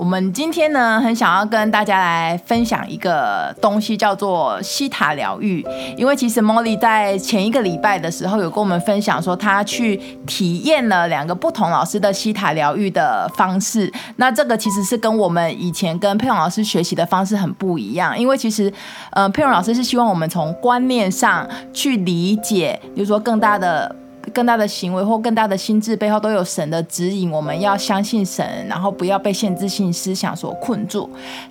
[0.00, 5.62] 我们今天呢，很想要跟大家来分享一个东西，叫做西塔疗愈。
[5.94, 13.92] 因为其实 Molly 在前一个礼拜的时候，有跟我们分享说，她去体验了两个不同老师的西塔疗愈的方式。
[14.16, 18.18] 那这个其实是跟我们以前跟佩蓉老师学习的方式很不一样。
[18.18, 18.72] 因为其实，
[19.10, 23.94] 呃，佩蓉老师是希望我们从观念上去理解，比如说更大的。
[24.32, 31.08] 更大的行为或更大的心智背后都有神的指引，我们要相信神，然后不要被限制性思想所困住。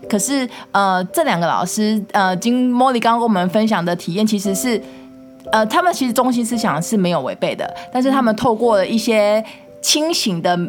[0.09, 4.81] 可是，呃，这两个老师，呃，经茉莉刚刚跟我们分享的体验，其实是，
[5.51, 9.43] 呃，他们其实中心思想是没有违背的，但是他们透过了一些
[9.82, 10.59] 清醒的，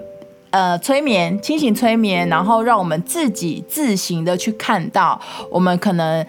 [0.50, 5.20] 呃，催眠，清醒催眠，然后让我们自己自行的去看到
[5.50, 6.24] 我们可能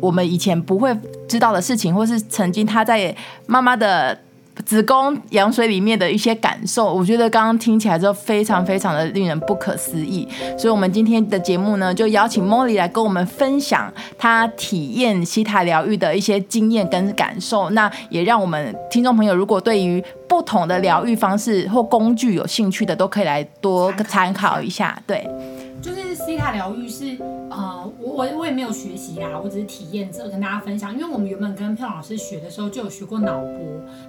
[0.00, 0.96] 我们以前不会
[1.28, 3.14] 知道的事情，或是曾经他在
[3.46, 4.18] 妈妈的。
[4.66, 10.28] 子宫羊水里面的一些感受，我觉得刚刚听起来就非常非常的令人不可思议。
[10.58, 17.70] 所以，我们今天的节目呢，就邀请 Molly 来跟我们分享她体验西塔疗愈的一些经验跟感受。
[17.70, 25.00] 那也让我们听众朋友，如果对于不同的疗愈方式或工具有兴趣的，都可以来多参考一下。
[25.06, 25.26] 对。
[26.42, 27.16] 就是希塔疗愈是，
[27.50, 30.92] 呃，我我我也没有学习啦，我只是体验者跟大家分享。
[30.92, 33.60] 因为我们原本跟佩蓉老师学的时候就有学过脑波，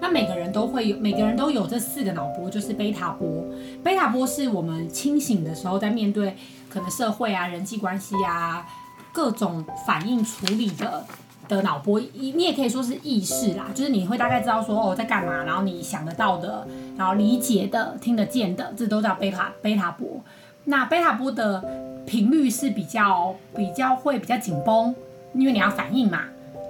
[0.02, 3.46] 那每个人都会有，每个人都有这四个脑波，就是贝塔波。
[3.84, 6.36] 贝塔波是我们清醒的时候在面对
[6.70, 8.66] 可能社会啊、人际关系啊
[9.12, 11.06] 各种反应处理的
[11.48, 12.00] 的脑波。
[12.00, 16.68] 你你也可以说是意识啦，就是你会大概知道说哦在干嘛，然后你想得到的，
[16.98, 20.20] 然后理解的、听得见的，这都叫贝塔贝塔波。
[20.66, 21.64] 那贝塔波的
[22.06, 24.96] 频率是比较比较会比较紧绷，
[25.34, 26.22] 因为你要反应嘛，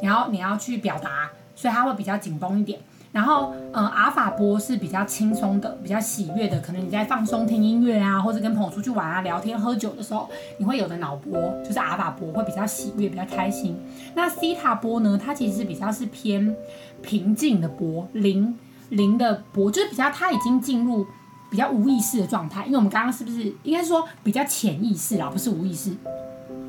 [0.02, 2.80] 然后你要去表达，所以它会比较紧绷一点。
[3.12, 11.32] 然后，嗯，阿尔法波是比较轻松的，比较喜悦的，可能你在放松听音乐啊，或者跟朋友出去玩啊、聊天喝酒的时候，你会有的脑波
[11.64, 13.80] 就是阿尔法波，会比较喜悦、比较开心。
[14.16, 16.56] 那西塔波呢，它其实比较是偏
[17.04, 18.58] 平静的波，零
[18.90, 21.06] 零的波，就是比较它已经进入。
[21.54, 25.92] 比较无意识的状态，因为我们刚刚是不是应该说比较潜意识啦，不是无意识，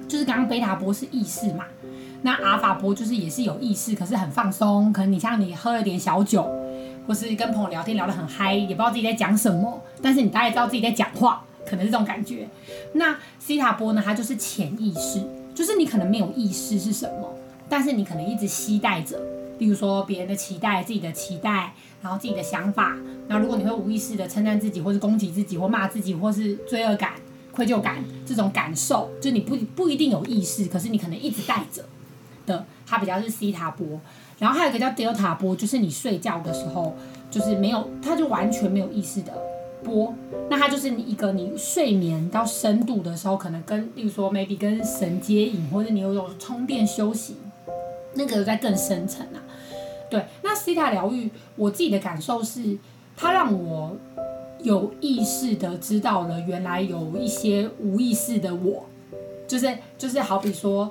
[0.06, 1.64] 就是刚刚贝塔波是意识嘛，
[2.20, 6.46] 那阿尔法波就是也是有意识，可是很放松，可能你像你喝了点小酒，
[7.08, 12.46] 或是跟朋友聊天聊得很嗨，也不知道自己在讲什么，但是你大概知道自己在讲话，可能是这种感觉。
[12.92, 15.24] 那西塔波呢，它就是潜意识，
[15.54, 17.34] 就是你可能没有意识是什么，
[17.70, 19.18] 但是你可能一直期待着。
[19.58, 21.72] 例如说别人的期待，自己的期待，
[22.04, 22.94] 然后自己的想法。
[23.28, 27.14] 那如果你会无意识的称赞自己，或是攻击自己，或骂自己，或是罪恶感、
[27.50, 31.82] 愧疚感这种感受，就你不不一定有意识，可是你可能一直带着
[32.44, 33.98] 的，它比较是西塔波。
[34.38, 36.94] 然后还有一个叫德尔塔波，就是你睡觉的时候，
[37.30, 39.32] 就是没有，它就完全没有意识的
[39.82, 40.14] 波。
[40.50, 47.36] 那它就是你一个你睡眠到深度的时候，可能跟例如说 maybe 跟神接引，或者你有种充电休息。
[48.16, 49.42] 那个在更深层啊，
[50.10, 52.78] 对，那西塔疗愈，我自己的感受是，
[53.16, 53.96] 它让我
[54.62, 58.84] 有意识的知道了，原来有一些无意识的我，
[59.46, 60.90] 就是就是好比说，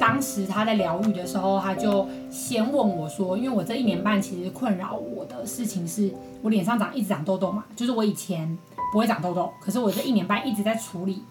[0.00, 6.10] 当时他在疗愈的时候，他就先问我说，因为我这一年半其实困扰我的事情是，
[6.42, 8.58] 我脸上长一直长痘痘嘛，就是我以前
[8.92, 11.22] 不会长痘痘，可是我这一年半一直在处理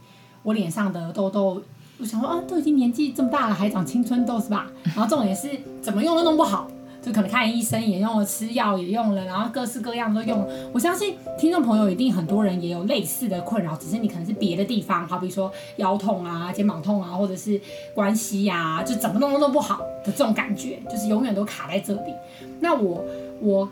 [0.44, 1.62] 我脸上的痘痘。
[2.00, 4.72] 我想说啊，都已经年纪这么大了，还长青春痘是吧？
[4.86, 5.50] 然后这种也是
[5.84, 6.68] 怎么用都弄不好，
[7.02, 10.48] 就可能看医生也用了，吃药也用了，然后各式各样都用了。
[10.72, 17.60] 我相信听众朋友一定很多人也有类似的困扰，只是你可能是别的地方，好比说腰痛啊、肩膀痛啊，或者是
[17.96, 22.14] 关系呀、啊，就怎么弄都弄不好的这种感觉，就是永远都卡在这里。
[22.60, 23.04] 那我
[23.40, 23.70] 我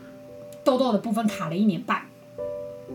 [0.64, 2.02] 痘痘的部分卡了一年半，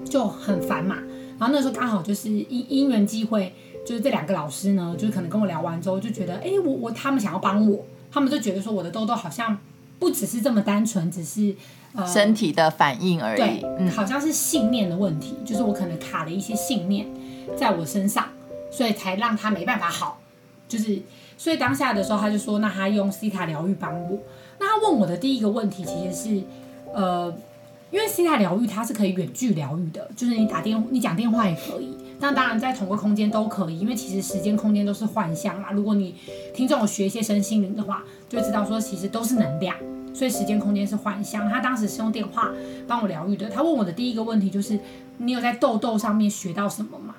[0.04, 0.96] 就很烦嘛。
[1.38, 3.52] 然后那时候刚好就是因因缘际会。
[3.86, 9.58] 就是这两个老师呢，就是可能跟我聊完之后，就觉得，哎，我我他们想要帮我，他们就觉得说我的痘痘好像
[9.98, 11.54] 不只是这么单纯，只是
[11.94, 17.06] 呃身体的反应而已，对，嗯，好像是信念的问题，就是我可能卡了一些信念
[17.56, 18.28] 在我身上，
[18.70, 20.20] 所以才让他没办法好，
[20.68, 21.00] 就是
[21.36, 24.18] 所以当下的时候，他就说，那他用西塔疗愈帮我，
[24.58, 26.42] 那他问我的第一个问题其实是，
[26.94, 27.34] 呃。
[27.90, 35.70] 因为西塔疗愈它是可以远距疗愈的，就是你打电你讲电话也可以，那当然在同个空间都可以，因为其实时间空间都是幻象啦。
[35.70, 36.12] 如果你
[36.52, 38.02] 听众有学一些身心灵的话，
[38.34, 39.76] 就知道说其实都是能量，
[40.12, 41.48] 所以时间空间是幻象。
[41.48, 42.50] 他当时是用电话
[42.88, 43.48] 帮我疗愈的。
[43.48, 44.78] 他问我的第一个问题就是：
[45.18, 47.14] 你有在痘痘上面学到什么吗？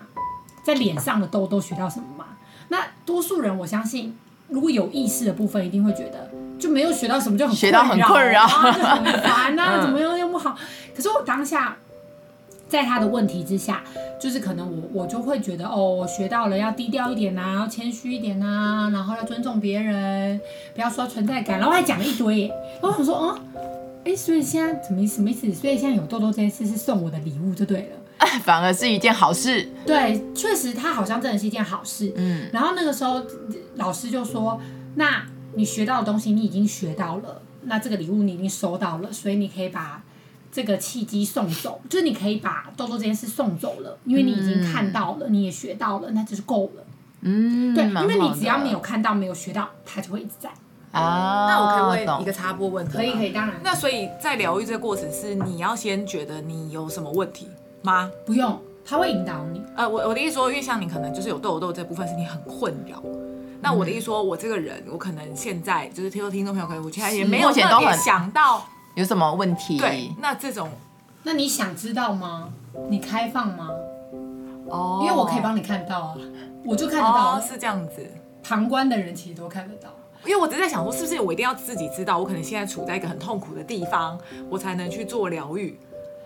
[0.64, 2.26] 在脸上的痘痘学到什么吗？
[2.68, 4.18] 那多数人我相信，
[4.50, 6.30] 如果有意识的部分，一定会觉得
[6.60, 8.54] 就没有学到什么，就很学到很困扰，就
[8.84, 10.58] 很烦啊， 怎么样又不好。
[10.96, 11.78] 可是我当下。
[12.68, 13.84] 在他的问题之下，
[14.20, 20.40] 就是可能我我就会觉得哦，我学到了要低调一点呐、啊，要谦虚一点呐、啊，然后要尊重别人，
[20.74, 22.48] 不要刷存在感，然后还讲了一堆。
[22.82, 23.40] 然后我说哦，
[24.04, 25.06] 哎，所以现在怎么？
[25.08, 25.54] 什么意思？
[25.54, 29.70] 所以现在有痘痘这件事是送我的礼物就对了， 反而是一件好事。
[29.86, 32.12] 对，确实他好像真的是一件好事。
[32.16, 32.50] 嗯。
[32.52, 33.22] 然后那个时候
[33.76, 34.60] 老师就说
[34.96, 35.24] ：“那
[35.54, 40.02] 你学到的东西你已经学到了，那这个礼物你已经收到了，所以你可以把。”
[40.56, 46.84] 这个契机送走，就是你可以把痘痘这件事送走了，因为你已经看到了，嗯、你也学到了，那就是够了。
[47.20, 50.50] 嗯，对，因为你只要没有看到，没有学到，它就会一直在。
[50.94, 52.94] 啊，那我可以问一个插播问题？
[52.94, 53.60] 可以，可以，当然。
[53.62, 57.50] 那所以在疗愈这个过程是你要先觉得你有什么问题
[57.82, 58.10] 吗？
[58.26, 59.62] 不用，他会引导你。
[59.76, 63.04] 呃，我我的意思说，因为像你可能就是有痘痘这部分是你很困扰。
[63.60, 68.66] 那我的意思说，我这个人，我可能现在就是听说听众朋友可能我现在也没有特别想到。
[68.96, 69.78] 有什么问题？
[69.78, 70.70] 对，那这种，
[71.24, 72.50] 那你想知道吗？
[72.90, 73.70] 你开放吗？
[74.70, 76.18] 哦，因为我可以帮你看到啊，
[76.66, 77.36] 我就看得到。
[77.36, 78.10] 哦，是这样子。
[78.42, 79.90] 旁观的人其实都看得到。
[80.26, 84.18] 因为我只是在想说，是不是我一定要自己知道，我可能现在处在一个很痛苦的地方，
[84.50, 85.78] 我才能去做疗愈。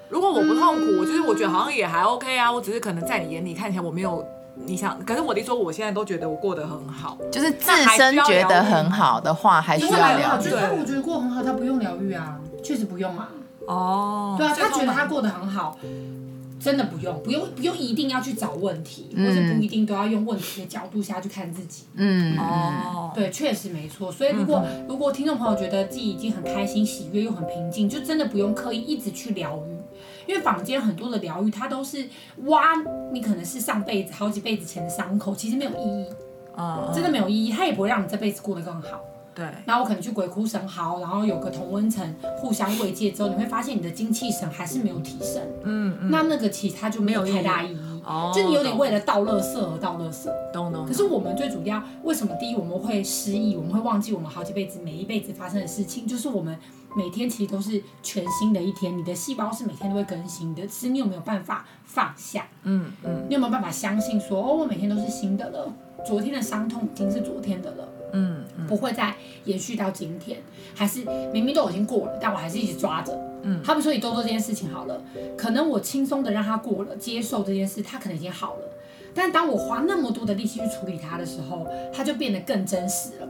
[0.08, 2.52] 如果我不痛苦，我、嗯、就是我觉得好像也还 OK 啊。
[2.52, 10.44] 我只是可能在你眼里看起来我没有你想，可是我的说我现在都觉得我过得很好，就是自身觉得很好的话，还需要疗愈。
[10.44, 12.40] 就是我觉得过很好，他不用疗愈啊。
[12.62, 13.30] 确实不用啊，
[13.68, 15.78] 哦，对啊，他觉得他过得很好，
[16.60, 24.12] 真的不用，不用，不用一定要去找问题，嗯、或者不一定都要用问题的角度下去看自己，嗯，哦，对，确实没错。
[24.12, 29.78] 所以如果、嗯、如果听众朋友觉得自己已经很开心、喜悦又很平静，就真的不用刻意一直去疗愈，
[30.30, 32.08] 因为坊间很多的疗愈，它都是
[32.46, 32.76] 挖
[33.12, 36.06] 你可能是上辈子、好几辈子前的伤口，其实没有意义，
[36.56, 39.02] 啊，真的没有意义，它也不会让你这辈子过得更好。
[39.34, 45.42] 对，然后我可能去鬼哭神嚎，然后有个同温层互相慰藉之后，你会发现你的精气神还是没有提升。
[45.64, 46.12] 嗯嗯。
[46.12, 47.80] 那那个其实它就没有太大意义。
[48.10, 48.32] 哦。
[48.34, 50.28] 就你有点为了倒垃圾而倒垃圾。
[50.52, 50.86] 懂懂。
[50.86, 52.36] 可是我们最主要为什么？
[52.40, 56.58] 第一，我们会失忆，我们会忘记我们好几辈子每一辈子发生的事情，就是我们
[56.96, 62.48] 每天其实都是全新的一天，你的细胞是每天都会更新的，只是你有没有办法放下？
[62.64, 63.26] 嗯嗯。
[63.28, 65.74] 你有没有办法相信说，哦，我每天都是新的了，
[66.06, 67.90] 昨天的伤痛已经是昨天的了。
[68.14, 69.14] 嗯，嗯，不会再
[69.44, 70.40] 延续到今天，
[70.74, 71.04] 还是
[71.34, 73.14] 明明都已经过了，但我还是一直抓着。
[73.44, 75.02] 嗯，他们说你多做这件事情好了，
[75.38, 78.64] 可能我轻松的让他过了，接受这件事，他可能已经好了。
[79.14, 83.28] 但当我花那么多的力气去处理他的时候，他就变得更真实了。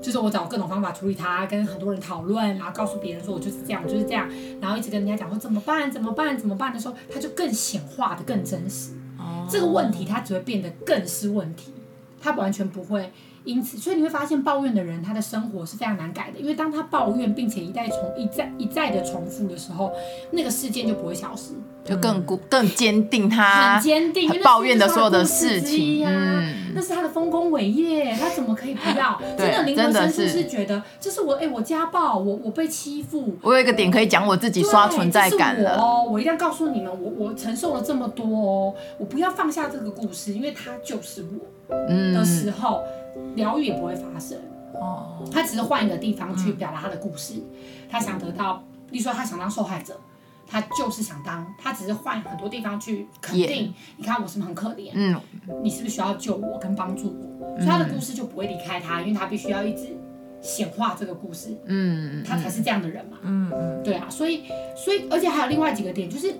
[0.00, 4.28] 就是我找各种方法处理他，跟很多人讨论，然后告诉别人说我就是这样，我就是这样，
[4.60, 8.92] 然后一直跟人家讲说怎么办，怎么办，怎么办的时候，他就更显化的更真实。
[9.18, 11.72] 哦，这个问题他只会变得更是问题，
[12.20, 13.12] 他完全不会。
[13.48, 19.90] 因此，所以你会发现，抱怨的人他的生活是非常难改的，因为当他抱怨并且一再重一再一再的重复的时候，
[20.32, 29.18] 那个事件就不会消失，就更固更坚定他，很坚定，抱怨的所有的事情，嗯，那是他的丰功伟业，他怎么可以不要？
[29.38, 35.78] 真的，灵魂深处是觉得这是我哎、欸，我家暴，我我被欺负，我有一个点可以讲我自己刷存在感了。
[35.78, 42.12] 哦，我一定要告诉你们，我我承受了这么多哦，我不要放下这个故事，因为他就是我，嗯。
[42.12, 42.82] 的时候。
[42.84, 42.97] 嗯
[43.34, 44.38] 疗愈也不会发生
[44.74, 47.44] 哦，他只是换一个地方去表达他的故事，嗯、
[47.90, 49.98] 他想得到，例如说他想当受害者，
[50.46, 54.90] 他就是想当，他只是换很多地方去肯定你看我是不是很可怜？
[54.94, 55.20] 嗯，
[55.62, 57.56] 你是不是需要救我跟帮助我？
[57.56, 59.96] 所以他的故事就不会离开他，因为他必须要一直
[60.40, 64.44] 显化这个故事，嗯，他才是这样的人嘛，嗯嗯，对啊，所以
[64.76, 66.34] 所以而且还有另外几个点，就是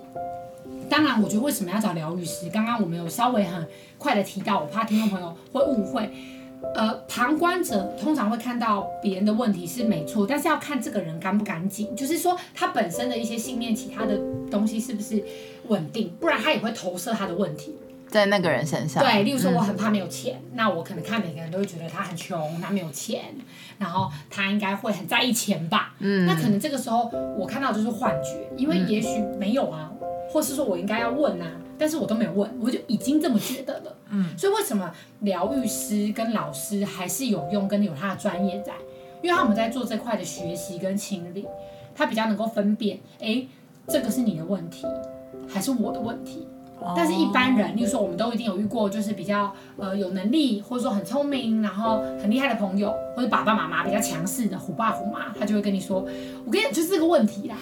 [0.89, 2.49] 当然我觉得为什么要找疗愈师？
[2.51, 3.67] 刚刚我们有稍微很
[3.97, 6.11] 快的提到，我怕听众朋友会误会。
[6.75, 14.19] 呃，旁观者通常会看到别人的问题是没错，但是要看这个人干不干净，就是说他本身的一些信念、其他的
[14.51, 15.23] 东西是不是
[15.69, 17.75] 稳定，不然他也会投射他的问题
[18.09, 19.03] 在那个人身上。
[19.03, 23.35] 对，例如说我很怕没有钱，嗯、那我可能看每个人都会觉得他很穷，他没有钱，
[23.79, 25.95] 然后他应该会很在意钱吧？
[26.01, 29.91] 嗯，那可能这个时候我看到就是幻觉，因为也许没有啊，
[30.31, 31.47] 或是说我应该要问啊。
[31.79, 33.97] 但是我都没有问，我就已经这么觉得了。
[34.11, 38.73] 嗯，所以为什么疗愈师跟老师还是有用，跟有他的专业在？
[39.23, 41.47] 因为他们在做这块的学习跟清理，
[41.95, 43.47] 他比较能够分辨，哎，
[43.87, 44.87] 这个是你的问题，
[45.49, 46.47] 还是我的问题？
[46.95, 56.07] 但是，一般人，例如说，我们都一定有遇过，就是比较呃有能力，或者说很聪明，然后很厉害的朋友，或者爸爸妈妈比较强势的虎爸虎妈，他就会跟你说
[56.47, 57.57] ：“我跟你讲，就是这个问题啦。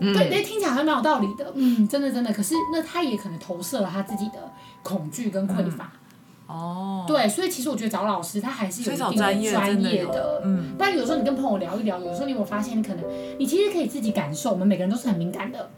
[0.00, 1.52] 嗯”对，那听起来还蛮有道理的。
[1.54, 2.32] 嗯，真的真的。
[2.32, 4.50] 可是，那他也可能投射了他自己的
[4.82, 5.92] 恐惧跟匮乏。
[6.48, 7.04] 嗯、哦。
[7.06, 9.16] 对，所以其实我觉得找老师，他还是有一定的
[9.52, 10.42] 专业的。
[10.44, 10.74] 嗯。
[10.78, 13.04] 但有时候你跟朋友聊一聊，有时候你有没有发现，你可能
[13.38, 15.70] 你其实可以自己感受，我们每个人都是很敏感的。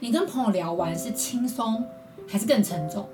[0.00, 1.82] 你跟朋友聊完是轻松
[2.28, 3.08] 还是更沉重？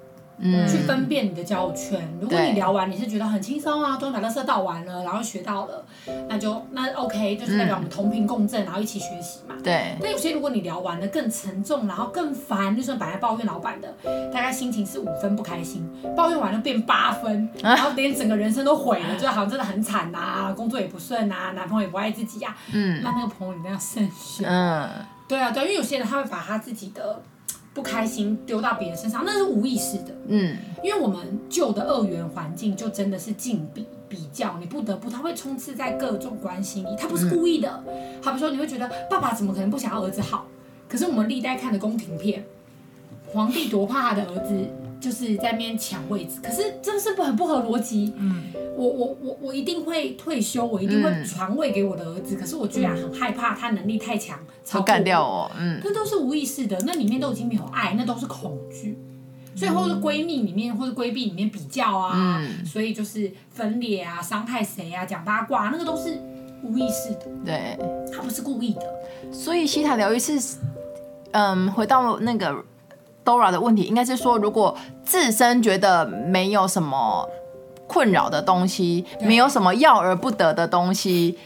[0.45, 2.01] 嗯，去分辨你的交友圈。
[2.21, 5.85] 如果你聊完你是觉得很轻松啊，都把垃圾倒完了，然后学到了，
[6.29, 9.55] 那就那 OK，就是代表我们同频共振，然后一起学习嘛。
[9.63, 9.97] 对。
[10.03, 13.95] 但有些如果你聊完了更沉重，然后更烦，就是本来抱怨老板的，
[14.33, 22.57] 大概心情是五分不开心，抱怨完了变八分， 然后连整个人生都毁了，就好像真的很惨呐，工作也不顺呐，男朋友也不爱自己呀。
[22.73, 23.01] 嗯。
[23.03, 24.49] 那那个朋友你要慎选。
[24.49, 24.89] 嗯。
[25.29, 27.23] 对啊，对，因为有些人他会把他自己的
[27.75, 30.15] 不开心丢到别人身上，那是无意识的。
[30.29, 37.83] 嗯，因为我们旧的二元环境就真的是竞比比较，你不得不他会充斥在各种关系里，他不是故意的。
[38.23, 40.47] 好比说，你会觉得爸爸怎么可能不想要儿子好？
[40.89, 42.45] 可是我们历代看的宫廷片，
[43.27, 44.55] 皇帝多怕他的儿子。
[45.03, 48.15] 就是在那边抢位置，可是真的是不很不合逻辑。
[48.17, 48.45] 嗯，
[48.77, 55.51] 我我我我一定会退休，我一定会传位给我的儿子，嗯、可是我居然很害怕他能力太强，超干掉我。
[55.59, 58.97] 嗯，这都是无意识的，那里面都已经没有爱，那都是恐惧。
[59.57, 66.17] 所以或者闺蜜里面或者闺蜜里面比较啊，嗯、所以就是分裂啊，伤害谁啊，讲八卦，那个都是
[66.63, 67.27] 无意识的。
[67.45, 67.77] 对，
[68.15, 68.83] 他不是故意的。
[69.33, 70.39] 所以西塔疗愈是，
[71.33, 72.65] 嗯，回到那个。
[73.25, 77.29] Dora 的问题应该是说，如果自身觉得没有什么
[77.87, 81.39] 困扰的东西，没有什么要而不得的东西，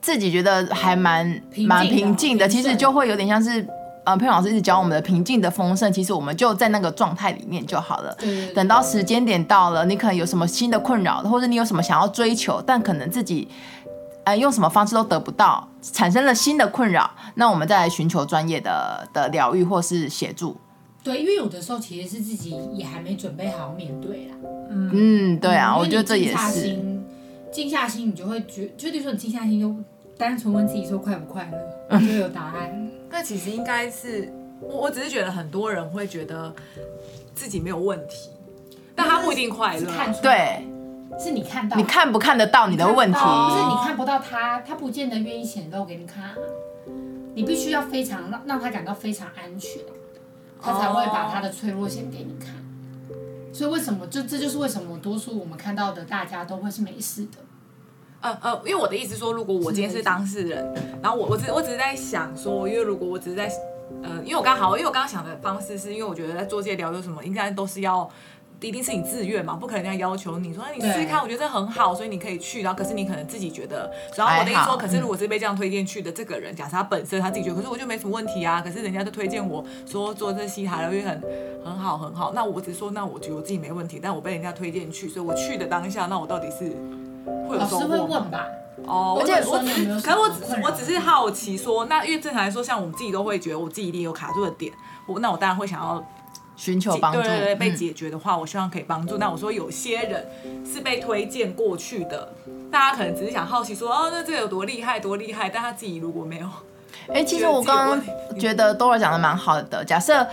[0.00, 3.66] 自己觉得还蛮蛮平静的，其实就会有点像是
[4.04, 8.14] 呃，佩老师一直教我们的平静的丰盛，其实我们就在那个状态里面就好了。
[8.54, 13.48] 等到时间点到了，你可能有什么新的困扰，或者你有什么想要追求，但可能自己
[14.24, 20.54] 呃用什么方式都得不到，产生了新的困扰，那我们再来寻求专业的的疗愈或是协助。
[21.04, 24.34] 对，因为有的时候其实是自己也还没准备好面对啦。
[24.70, 26.76] 嗯嗯，对啊，我觉得这也是。
[27.52, 29.72] 静下心，你就会觉，就比如说你静下心，就
[30.16, 32.90] 单纯问自己说快不快乐，就有答案。
[33.10, 36.52] 那其实应该是，我我只是觉得很多人会觉得
[37.34, 38.30] 自己没有问题，
[38.96, 39.92] 但他不一定快乐。
[39.92, 40.66] 看出对，
[41.18, 43.18] 是你看到，你看不看得到你的问题？
[43.18, 46.34] 不是你看不到他，他不见得愿意显露给你看。
[47.34, 49.82] 你必须要非常让让他感到非常安全。
[50.64, 52.54] 他才会把他的脆弱显给你看，
[53.52, 57.38] 所以为什么就这就是为什么多数我们看到的大家都会是没事的。
[58.20, 63.52] 呃呃，因为我的意思说，如果我今天是当事人，然后我我只我只是在想说，因为如果我只是在
[64.02, 68.10] 呃，因为我刚好，因为我刚刚想的方式是因为我觉得在做这些疗愈什么，应该都是要。
[68.66, 72.62] 一定是你自愿嘛，不可能人家要求你说，你试试看，我觉得这很好，所以你可以去。
[72.62, 78.60] 然后可是你可能自己觉得，然后我的意思说，可是如果是被这样推荐去的这个人，假设他本身他自己觉得，可是我就没什么问题啊。
[78.60, 81.22] 可是人家就推荐我说做这西塔疗愈很
[81.64, 82.32] 很好很好。
[82.34, 86.70] 那我只是说，那我觉得我自己没问题，但我被人家推荐去，所以我去的当下，那我到底是
[87.48, 87.80] 会有收获？
[87.80, 88.46] 老师会问吧？
[88.86, 94.72] 哦，而且我只，可是我只我只是好奇说，那因为正常来说，像我们自己都会觉得我自己一定有卡住的点，
[95.06, 96.04] 我那我当然会想要。
[96.56, 99.18] 寻求帮助，对对对，被解决的话，嗯、我希望可以帮助。
[99.18, 100.26] 那我说有些人
[100.64, 102.32] 是被推荐过去的，
[102.70, 105.48] 大家可能只是想好奇说，哦，那这个有多厉害，多厉害？
[105.48, 106.46] 但他自己如果没有，
[107.08, 109.84] 哎、欸，其实我刚刚觉得 Dora 讲的蛮好的。
[109.84, 110.26] 假设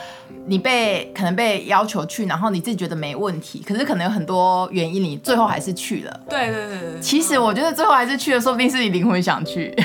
[0.45, 6.19] 你被可能被要求去，然后你自己觉得没问题，可是可能有很多原因，你最后还是去了。
[6.29, 7.01] 对对对对。
[7.01, 9.75] 其实我觉得最后还是去了，说不定是你灵魂想去。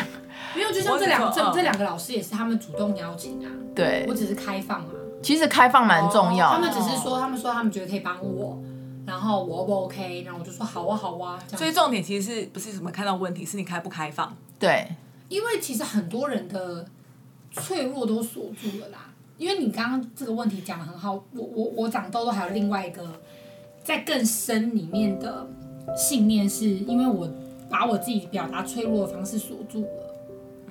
[0.55, 3.51] 没有，就像这两这这两个老师也是他们主动邀请啊。
[3.75, 4.91] 对，我只是开放啊。
[5.27, 6.55] 其实开放蛮重要的。
[6.55, 8.63] 他们只是说，他们说他们觉得可以帮我，
[9.05, 11.37] 然后我不 OK，然后我就说好啊好啊。
[11.49, 14.33] 所以重点其实是不是什么看到问题，是你开不开放？
[14.57, 14.87] 对，
[15.29, 16.87] 因为其实很多人的
[17.51, 18.99] 脆弱都锁住了啦。
[19.37, 23.05] 因为你刚刚这个问题讲的很好，我我我长痘痘还有另外一个
[23.83, 25.45] 在更深里面的
[25.97, 27.29] 信念，是因为我
[27.69, 29.89] 把我自己表达脆弱的方式锁住了。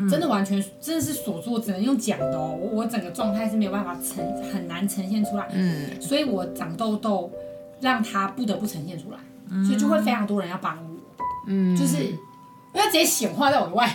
[0.10, 2.58] 真的完全真的是锁住，我只能用讲的哦。
[2.60, 5.48] 我我整个状态是没有办法呈，很难呈现出来。
[5.54, 7.32] 嗯，所以我长痘痘，
[7.80, 9.18] 让它不得不呈现出来，
[9.50, 10.96] 嗯、所以就会非常多人要帮我。
[11.48, 11.98] 嗯，就是
[12.74, 13.90] 要直接显化在我的外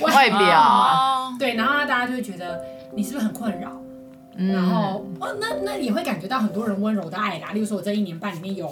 [0.00, 1.36] 外， 外表啊。
[1.38, 3.70] 对，然后大家就会觉得你是不是很困扰？
[4.36, 7.52] 嗯、然后哦，那那也会感觉到很多人温柔的爱啦。
[7.52, 8.66] 例如说，我这一年半里面有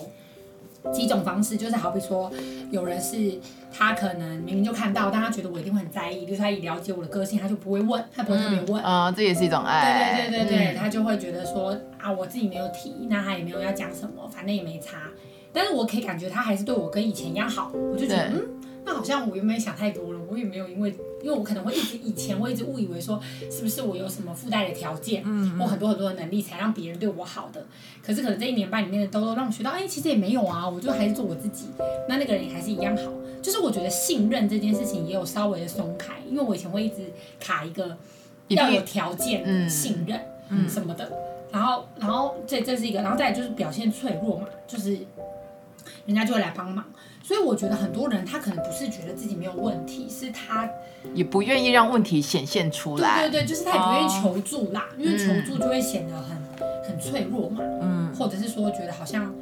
[0.91, 2.33] 几种方式，就是好比说，
[2.71, 3.39] 有人是
[3.73, 8.83] 他可能明明就看到，但他觉得我一定会很在意，就是他一了解我的个性，他就不会问，他不会特别问。
[8.83, 10.17] 啊、这也是一种爱。
[10.17, 15.03] 对对对对对，嗯、他就会觉得说啊，我自己没有提，那他也没有要讲什么，反正也没差。
[15.53, 18.43] 但是我可以感觉他还是对我跟以前一样好，我就觉得嗯。
[18.83, 20.89] 那好像我原本想太多了，我也没有因为，
[21.23, 27.67] 因为我可能会一直以前我一直误以为说，是不是我有什么附带的条件，嗯，或很多很多的能力才让别人对我好的，
[28.03, 31.67] 可是可能这一年半里面的兜兜让我学到，哎，其实也没有啊，我就还是做我自己，
[32.09, 33.03] 那那个人也还是一样好，
[33.43, 37.97] 就是我觉得信任这件事情也有稍微的松开，因为我以前会一直卡一个
[38.49, 41.13] 要有条件信任，嗯，什么的，嗯、
[41.53, 44.99] 然后然后这这是一个，然后再来就是表现脆弱嘛，就是
[46.07, 46.85] 人家就会来帮忙。
[47.23, 50.69] 所以我觉得很多人他可能不是觉得自己没有问题，是他
[51.15, 53.21] 也不愿意让问题显现出来。
[53.21, 57.61] 对对对，就是他也不愿意求助啦，哦、因为求助就会显得很、嗯、很脆弱嘛。
[57.81, 59.33] 嗯，或者是说觉得好像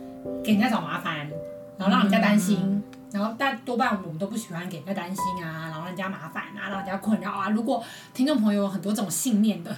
[0.44, 1.30] 给人家找麻烦，
[1.78, 2.58] 然后让人家担心。
[2.62, 7.48] 嗯然后但多半我们都不喜欢给人家担心啊，然后人家麻烦啊，让人家困扰啊。
[7.50, 9.74] 如果听众朋友有很多这种信念的，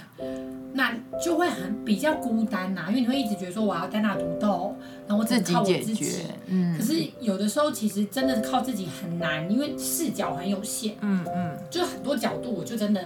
[0.73, 4.75] 那就会很比较孤单呐、啊，因为你会一直觉得说我要单打独斗，
[5.07, 5.93] 然后我只能靠我自己。
[5.93, 6.23] 自己。
[6.47, 6.77] 嗯。
[6.77, 10.95] 可是有的时候其实真的是靠自己很难，因为视角很有限。
[11.01, 11.57] 嗯嗯。
[11.69, 13.05] 就很多角度，我就真的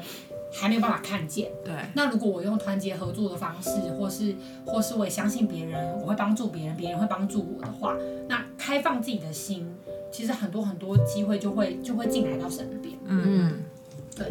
[0.51, 1.49] 还没有办法看见。
[1.63, 1.73] 对。
[1.93, 7.95] 那如果我用团结合作的方式，或是或是我也相信别人，我会帮助别人，别人会帮助我的话，
[8.27, 9.71] 那开放自己的心。
[10.15, 12.95] 其实很多很多机会就会就会进来到身边。
[13.05, 13.51] 嗯。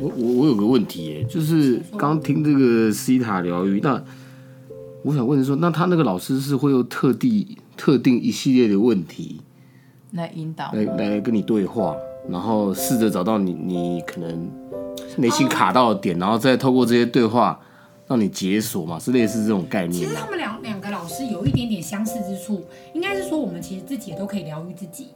[0.00, 4.02] 我我我有个问题耶，就是刚听这个西塔疗愈，那
[5.02, 9.42] 我想问说，那他那个老师是会有特地特定一系列的问题
[10.12, 11.94] 来引导，来来跟你对话，
[12.30, 14.50] 然后试着找到你你可能
[15.18, 17.60] 内心卡到的点，然后再透过这些对话
[18.06, 18.98] 让你解锁嘛？
[18.98, 19.92] 是类似这种概念？
[19.92, 22.64] 其实他们两两个老师有一点点相似之处，
[22.94, 25.08] 应该是说我们其实自己也都可以疗愈自己。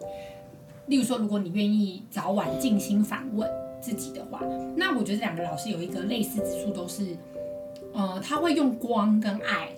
[0.88, 3.48] 例如说，如果你愿意早晚静心反问
[3.80, 4.42] 自己的话，
[4.74, 7.16] 那我觉得这两个老师有一个类似之处，都是，
[7.92, 9.68] 呃，他会用光跟爱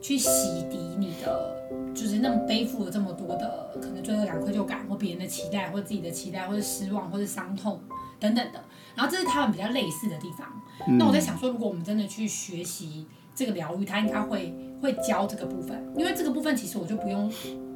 [0.00, 0.28] 去洗
[0.70, 1.56] 涤你的，
[1.92, 7.80] 就是那么背负了这么多的可能罪恶感、愧疚感，或别人的期待，或自己的期待，或者失望，或者伤痛
[8.20, 8.60] 等等的。
[8.94, 10.48] 然后这是他们比较类似的地方。
[10.96, 17.28] 那我在想说，如果我们真的去学习这个疗愈，他应该会会教这个部分，因为这个部分其实我就不用。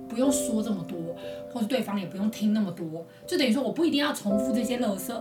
[0.09, 0.99] 不用说这么多，
[1.53, 5.13] 或者对方也不用听那么多，就等于说我不一定要重复这些垃圾，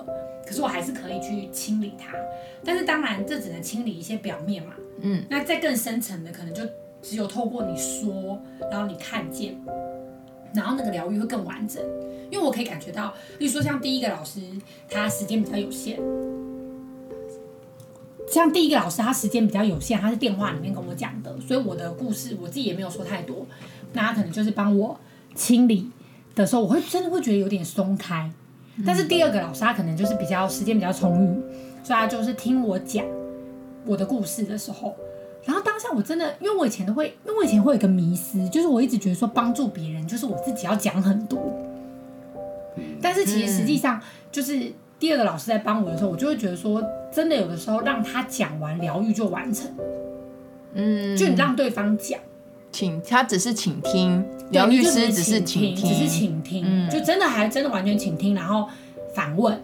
[0.46, 2.16] 可是我还是可以去清理它。
[2.64, 4.74] 但是当然，这只能清理一些表面嘛。
[5.02, 6.64] 嗯，那再更深层的，可能就
[7.02, 8.40] 只有透过你说，
[8.72, 9.60] 然后你看见，
[10.54, 11.84] 然后那个疗愈会更完整。
[12.32, 14.42] 因为我可以感觉到，比如说像第一个老师，
[14.90, 16.00] 他时间比较有限。
[18.32, 23.46] 像第一个老师，他时间比较有限，他是电话里面跟我讲的，所以我的故事我自己也没有说太多。
[23.94, 25.00] 那他可能就是帮我
[25.36, 25.90] 清理
[26.36, 28.32] 的时候，我会真的会觉得有点松开。
[28.86, 31.28] 但是第二个老师他可能就是比较时间比较充裕，
[31.84, 33.06] 所以他就是听我讲
[33.86, 34.96] 我的故事的时候，
[35.46, 41.40] 然后当下我真的，因为我以前都会，因为我以前会有一个迷思，就是我一直觉得说帮助别人就是我自己要讲很多，
[43.00, 44.02] 但是其实实际上
[44.32, 49.70] 就是第二个老师在帮我的时候，我就会觉得说，真的有的时候让他讲完疗愈就完成，
[50.74, 52.20] 嗯，就你让对方讲。
[52.74, 58.68] 请他只是请听，疗愈师只是请听，只是请听，嗯、就真的还真的完全请听，然后
[59.14, 59.62] 反问，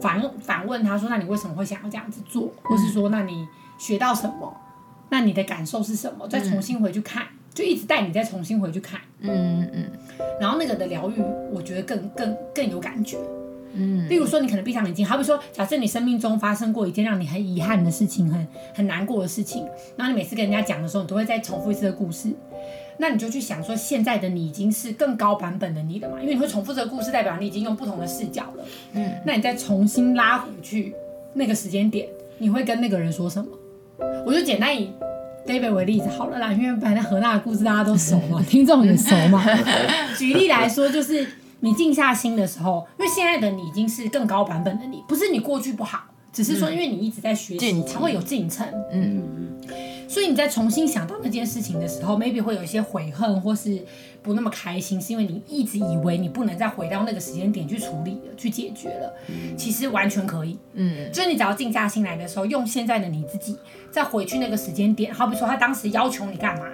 [0.00, 2.44] 反反问他说：“那你为什么会想要这样子做？
[2.44, 4.56] 嗯、或是说，那你学到什么？
[5.10, 6.26] 那你的感受是什么？
[6.28, 9.90] 再重新回去看，嗯、就一直带你再重新回去看，嗯嗯嗯，
[10.40, 11.20] 然后那个的疗愈，
[11.52, 13.18] 我觉得更更更有感觉。”
[13.74, 22.32] 嗯，例如说，你可能闭上眼睛，好比说，假设你生命中发生过一件让你很遗憾的事情，很很难过的事情，然后你每次跟人家讲的时候，你都会再重复一次的故事，
[22.98, 26.20] 那你就去想说，现在的你已经是更高版本的你了嘛？
[26.20, 28.64] 因为你会重复这个故事，代表你已经用不同的视角了。
[28.92, 30.94] 嗯，那你再重新拉回去
[31.32, 32.06] 那个时间点，
[32.38, 33.50] 你会跟那个人说什么？
[34.24, 34.92] 我就简单以
[35.46, 39.44] David 为例子好了啦，因为反正何娜的故事大家都熟嘛， 听众也熟嘛。
[40.16, 41.26] 举例来说，就是。
[41.64, 48.66] 你静下心的时候，因为现在的你已经是更高版本的你，不是你过去不好，只是说因为你一直在学习，才会有进程。
[48.92, 49.78] 嗯嗯嗯。
[50.06, 53.82] 所以你在重新想到那件事情的时候，maybe 会有一些悔恨或是
[54.22, 59.10] 不那么开心，是因为你一直以为你不能再回到那个时间点去处理了、去解决了。
[59.56, 60.58] 其实完全可以。
[60.74, 61.10] 嗯。
[61.10, 63.56] 就是你只要静下心来的时候，用现在的你自己
[63.90, 66.66] 再回去那个时间点，好比说他当时要求你干嘛。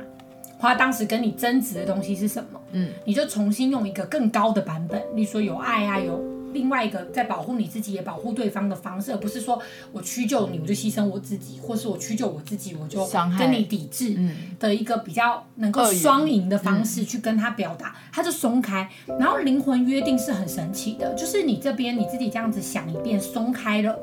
[0.58, 2.59] 或他当时跟你争执的东西是什么？
[2.72, 9.60] 嗯，你就重新用一个更高的版本，例如说有爱啊，有另外一个在保护你自己也保护对方的方式，而不是说
[9.92, 13.06] 我屈就你我就牺牲我自己，或是我屈就我自己我就
[13.38, 14.16] 跟你抵制
[14.58, 18.90] 的一个比较能够双赢的方式去跟他表达，他就松开。
[19.18, 23.96] 然后灵魂约定是很神奇的，就是你这边你自己这样子想一遍，松开了，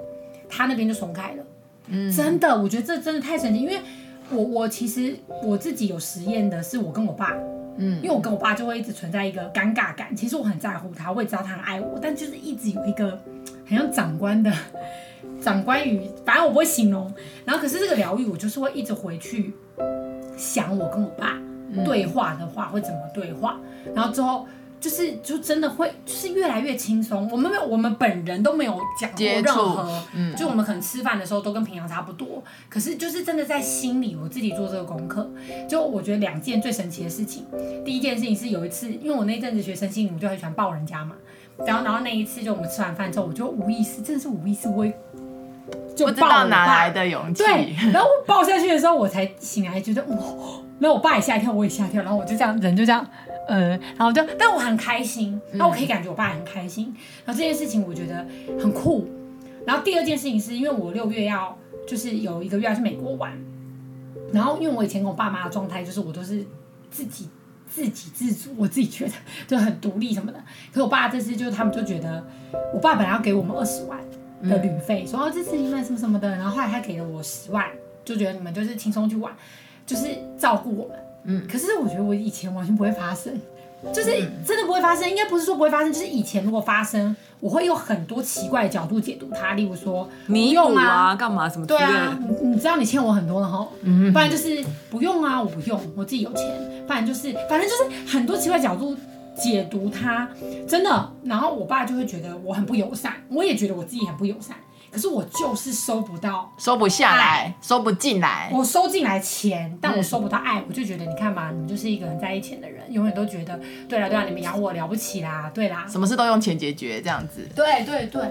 [0.48, 1.44] 他那边就松开了。
[1.88, 3.80] 嗯，真的，我觉得这真的太神奇，因为
[4.30, 7.34] 我我其实我自己有实验的是我跟我爸。
[7.78, 10.16] 嗯，因为我跟我爸就会一直存在一个尴尬感。
[10.16, 13.20] 其实我很在乎他，我也知道他很爱我，但就是一直有一个
[13.66, 14.52] 很像长官的
[15.42, 17.14] 长官语，反正我不会形容。
[17.46, 19.54] 然后可是这个疗愈，我就是会一直回去
[20.36, 21.40] 想我跟我爸
[21.86, 23.60] 对话的话会怎么对话，
[23.96, 24.46] 然后之后。
[24.80, 27.28] 就是就真的会，就是越来越轻松。
[27.32, 32.44] 我们没有，我们本人都没有讲过任何，嗯，就我们可能吃饭的时候都跟平常差不多。
[32.70, 35.30] 可是就是真的在心里，我自己做这个功课。
[35.68, 37.46] 就我觉得两件最神奇的事情，
[37.84, 41.16] 第一件事情是有一次，因为我那阵子学身心灵，我就很喜欢抱人家嘛。
[41.66, 44.86] 然后然后那一次就我们吃完饭之后，我就无意识，真的是无意识，我
[45.96, 47.44] 就不知道哪来的勇气。
[47.44, 50.18] 对，然后我抱下去的时候，我才醒来，觉得哇，
[50.80, 53.04] 然后我爸也吓一跳，我也吓一跳，然后我就这样，人就这样。
[53.48, 56.94] 呃，然后就，但我很开心，那我可以感觉我爸很开心，
[57.26, 58.26] 然后这件事情我觉得
[58.60, 59.08] 很酷。
[59.66, 61.58] 然后第二件事情是因为我六月要
[61.88, 63.38] 就是有一个月要去美国玩，
[64.32, 66.46] 然后因为我以前跟我爸妈的状态就是我都是
[66.90, 67.30] 自己
[67.70, 69.12] 自给自足，我自己觉得
[69.48, 70.40] 就很独立什么的。
[70.72, 72.26] 可是我爸这次就他们就觉得，
[72.74, 74.00] 我爸本来要给我们二十万
[74.44, 77.66] 的旅费，说哦这次你们什么什么的，然后后来他给了我十万，
[78.06, 79.34] 就觉得你们就是轻松去玩，
[79.86, 80.98] 就是照顾我们。
[81.28, 83.40] 嗯，可是我觉得我以前完全不会发生，
[83.94, 84.12] 就是
[84.46, 85.10] 真的不会发生。
[85.10, 89.54] 应该不是说不会发生，就是以前如果发生，我会有很多奇怪的角度解读它。
[89.54, 91.68] 例如说，你用啊，干嘛什么？
[91.68, 96.44] 对啊，你你知道你欠我很多了哈，嗯，不然就是不用啊，我不用，我自己有钱。
[96.88, 98.96] 不然就是，反正就是很多奇怪角度
[99.36, 100.30] 解读它，
[100.66, 101.12] 真的。
[101.26, 104.56] 然后我爸就会觉得我很不友善，我也觉得我自己很不友善。
[104.98, 108.50] 可是我就是收不到，收不下来，收不进来。
[108.52, 110.60] 我收进来钱，但我收不到爱。
[110.60, 117.48] 嗯、我就觉得，你看嘛，你们就是一个很在意钱的人，永远都觉得，对啦对啦，你们养我了不起啦，对啦，什么事都用钱解决这样子。
[117.56, 118.24] 对对对。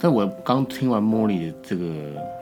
[0.00, 1.86] 但我刚听完茉莉的这个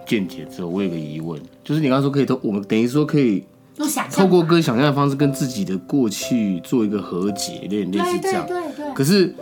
[0.06, 3.44] 见解之后，我有个疑问，就是你刚刚说可以透，我们等于说可以
[4.10, 8.46] 透过跟想象的方式跟自己的过去做一个和解，有点类似这样。
[8.46, 8.94] 对对对对。
[8.94, 9.34] 可是。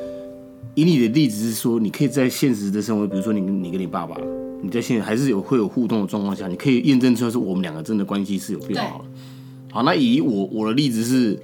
[0.75, 4.17] 以你的例子是说，你可以在现实的生活，比如说你跟你跟你爸爸，
[4.63, 9.05] 你在现在还是有会有互动的状况下，你可以验证出来是我们两个真的关系是有变好了。
[9.73, 11.41] 好，那以我我的例子是，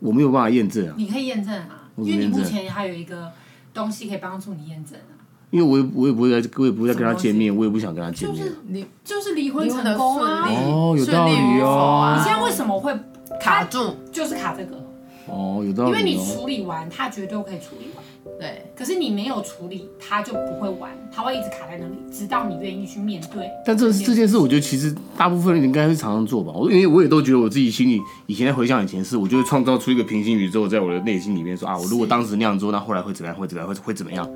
[0.00, 0.94] 我没有办法验证啊。
[0.96, 3.30] 你可以验证啊，因为你目前还有一个
[3.72, 5.16] 东西可以帮助你验证啊。
[5.50, 8.38] 因为我也我也不会再我也不会再跟他见面，我也不想跟他见面。
[8.38, 10.48] 就是离就是离婚成功啊。
[10.50, 12.14] 哦，有道理哦。
[12.18, 12.92] 你现在为什么会
[13.40, 13.94] 卡住？
[14.10, 14.85] 就是卡这个。
[15.28, 15.90] 哦，有道理。
[15.90, 18.04] 因为你处理完，他绝对可以处理完。
[18.38, 18.64] 对。
[18.76, 23.48] 可是你没有处理，他就不会完，他会一直卡在那里，直到你愿意去面对。
[23.64, 26.52] 但这这件事，我觉得其实大部分人应该会常常做吧。
[26.54, 33.36] 我因为我也都觉得我自己心里以前在回想以前事，我就会创造出一个平行宇宙，在我的内心里面说啊，我如果当时那样做，那后来会怎么样？
[33.36, 33.68] 会怎么样？
[33.68, 34.30] 会会怎么样？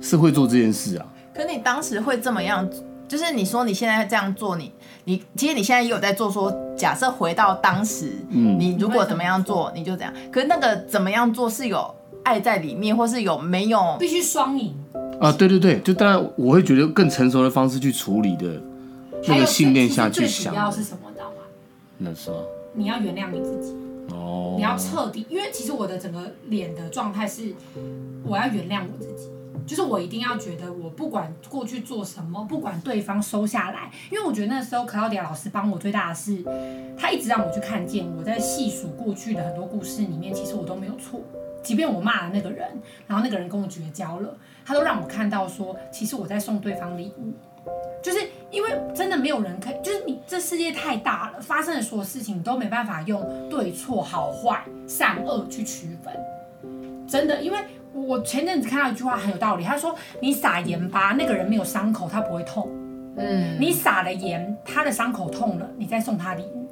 [0.00, 1.06] 是会做这件事啊。
[1.34, 2.68] 可你当时会这么样？
[3.08, 4.72] 就是你说你现在这样做，你
[5.04, 10.12] 你其实你现在也有在做说，假设回到当时，嗯，你如果怎么样做，你就怎样。
[10.32, 13.96] 可是那个怎么样做是有爱在里面，或是有没有？
[13.98, 14.74] 必须双赢
[15.20, 15.30] 啊！
[15.32, 18.60] 对对对，就当然我会觉得更成熟的方式去处理的
[19.28, 20.52] 那个信念下去想。
[20.52, 21.36] 最主要是什么，知道吗？
[21.98, 22.36] 那是吗？
[22.74, 23.74] 你要原谅你自己
[24.12, 27.54] 哦，你要彻底，因为其实我的整个脸的状态是，
[28.24, 29.30] 我要原谅我自己。
[29.66, 36.42] 就是我一定要觉得，我不管过去做什么，不管对方收下来，因为我觉得那时候克劳迪亚老师帮我最大的是，
[36.96, 41.20] 他一直让我去看见我在细数过去的很多故事里面，其实我都没有错。
[41.62, 42.68] 即便我骂了那个人，
[43.08, 44.32] 然后那个人跟我绝交了，
[44.64, 47.32] 他都让我看到说，其实我在送对方礼物。
[48.00, 48.20] 就是
[48.52, 56.14] 因为真的没有人可以，就是你这世界太大了，发生的所有事情都没办法用对错、好坏、善恶去区分。
[57.08, 57.58] 真的，因为。
[57.96, 62.68] 我前阵子看到一句话很有道理，他说：“你撒盐巴，那个人没有伤口，他不会痛。
[63.16, 66.68] 嗯，你撒了盐，他的伤口痛了，你再送他礼物，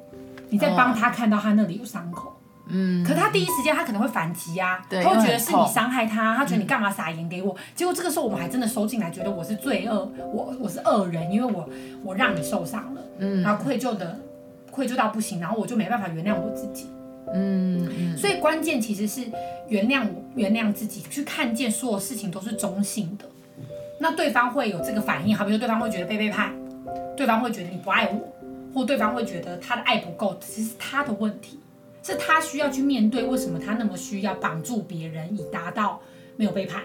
[0.49, 2.31] 你再帮他看到他那里有伤口。
[2.67, 7.55] 嗯，可他第一时间他可能会反击啊，他会觉得是你伤害他，他觉得你干嘛撒盐给我？
[7.75, 11.67] 结果这个时候我们还真的收进来，觉得我是罪恶，我我是恶人，因为我
[12.03, 14.19] 我让你受伤了，嗯，然后愧疚的
[14.71, 16.89] 愧疚到不行，然后我就没办法原谅我自己。”
[17.33, 19.21] 嗯，所以关键其实是
[19.67, 23.25] 原谅我，原谅自己，去看见所有事情都是中性的。
[23.99, 26.53] 那对方会有这个反应，好比说对方会觉得被背叛，
[27.15, 28.33] 对方会觉得你不爱我，
[28.73, 31.59] 或对方会觉得他的爱不够，其实是他的问题，
[32.03, 36.01] 是他需要去面对为什么他那么需要绑住别人以达到
[36.35, 36.83] 没有背叛？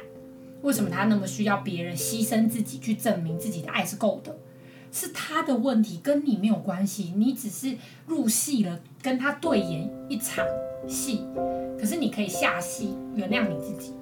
[0.62, 4.36] 为什么他那么需要别人牺牲自己去证明自己的爱是够的？
[4.92, 7.14] 是他的问题，跟你没有关系。
[7.16, 7.76] 你只是
[8.06, 10.44] 入戏了，跟他对演一场
[10.86, 11.26] 戏，
[11.78, 13.94] 可是你可以下戏，原谅你自己，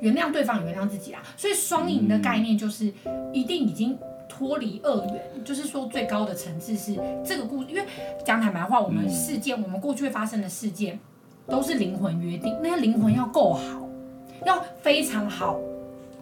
[0.00, 1.22] 原谅对方，原谅自己啊。
[1.36, 2.92] 所以双赢的概念就是
[3.32, 7.70] 一定已经脱离二元，就是说最高的层次是这个故事。
[7.70, 7.84] 因为
[8.24, 10.98] 讲坦白话，我们事件，我们过去会发生的事件，
[11.46, 13.88] 都是灵魂约定，那些灵魂要够好，
[14.44, 15.58] 要非常好，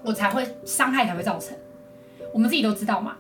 [0.02, 1.56] 我才会伤害才会造成。
[2.32, 3.16] 我们自己都知道嘛，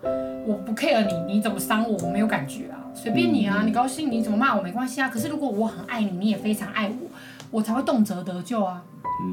[0.46, 5.08] 我不 care 你，你怎么伤我，我没有感觉啊，随便你啊，你高兴你怎么骂我没关系啊。
[5.08, 7.08] 可是如果我很爱你，你也非常爱我，
[7.50, 8.82] 我才会动辄得咎啊。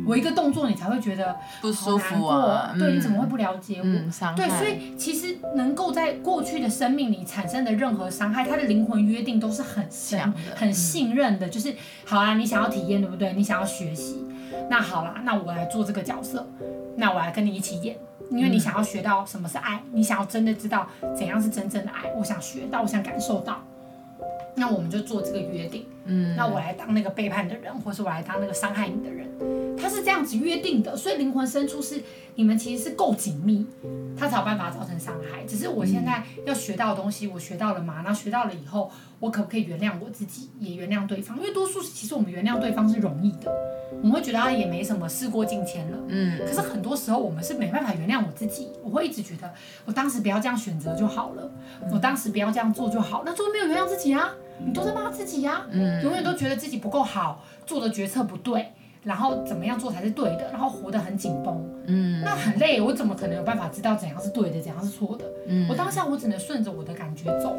[0.08, 2.74] 我一个动作你才会觉得不舒服啊。
[2.80, 3.84] 对，你怎么会不了解我？
[3.86, 11.50] 嗯，对，所以其实能够在过去的生命里产生的任何伤害，他的灵魂约定都是很深、很信任的。
[11.50, 13.34] 就是好啊，你想要体验对不对？
[13.34, 14.24] 你想要学习，
[14.70, 16.48] 那好啦，那我来做这个角色，
[16.96, 17.98] 那我来跟你一起演。
[18.34, 23.62] 因为你想要学到什么是爱，你想要真的知道怎样是真正的爱，我想学到，我想感受到，
[24.56, 25.86] 那我们就做这个约定。
[26.06, 29.28] 嗯，那我来当那个背叛的人，或是我来当那个伤害你的人，
[29.84, 30.96] 他是这样子约定的。
[30.96, 32.02] 所以灵魂深处是
[32.36, 33.66] 你们其实是够紧密，
[34.18, 35.44] 他才有办法造成伤害。
[35.46, 38.02] 只是我现在要学到的东西，我学到了嘛？
[38.06, 41.38] 那学到了以后，我可不可以原谅我自己，也原谅对方？
[41.38, 43.52] 因为多数其实我们原谅对方是容易的。
[44.02, 45.98] 我们会觉得他也没什么，事过境迁了。
[46.08, 48.70] 嗯，可是很多时候我们是没办法原谅我自己。
[48.84, 49.54] 我会一直觉得，
[49.86, 51.52] 我当时不要这样选择就好了，
[51.92, 53.22] 我当时不要这样做就好。
[53.26, 54.32] 那最后没有原谅自己啊，
[54.66, 62.80] 你都在骂自己呀，嗯，永远都觉得自己不够好，做的决策不对，然后怎么样做才是对的，然后活得很紧绷，嗯，那很累。
[62.80, 65.26] 我怎么可能有办法知道怎样是对的，怎样是错的？
[65.48, 67.58] 嗯，我当下我只能顺着我的感觉走。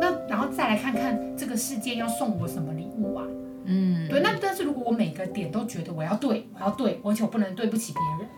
[0.00, 3.24] 那然后再来看看这个世界要送我什么礼物啊？
[3.64, 8.28] 嗯，对，那但是如果我每个点都觉得我要对，我要对，而且我不能对不起别人，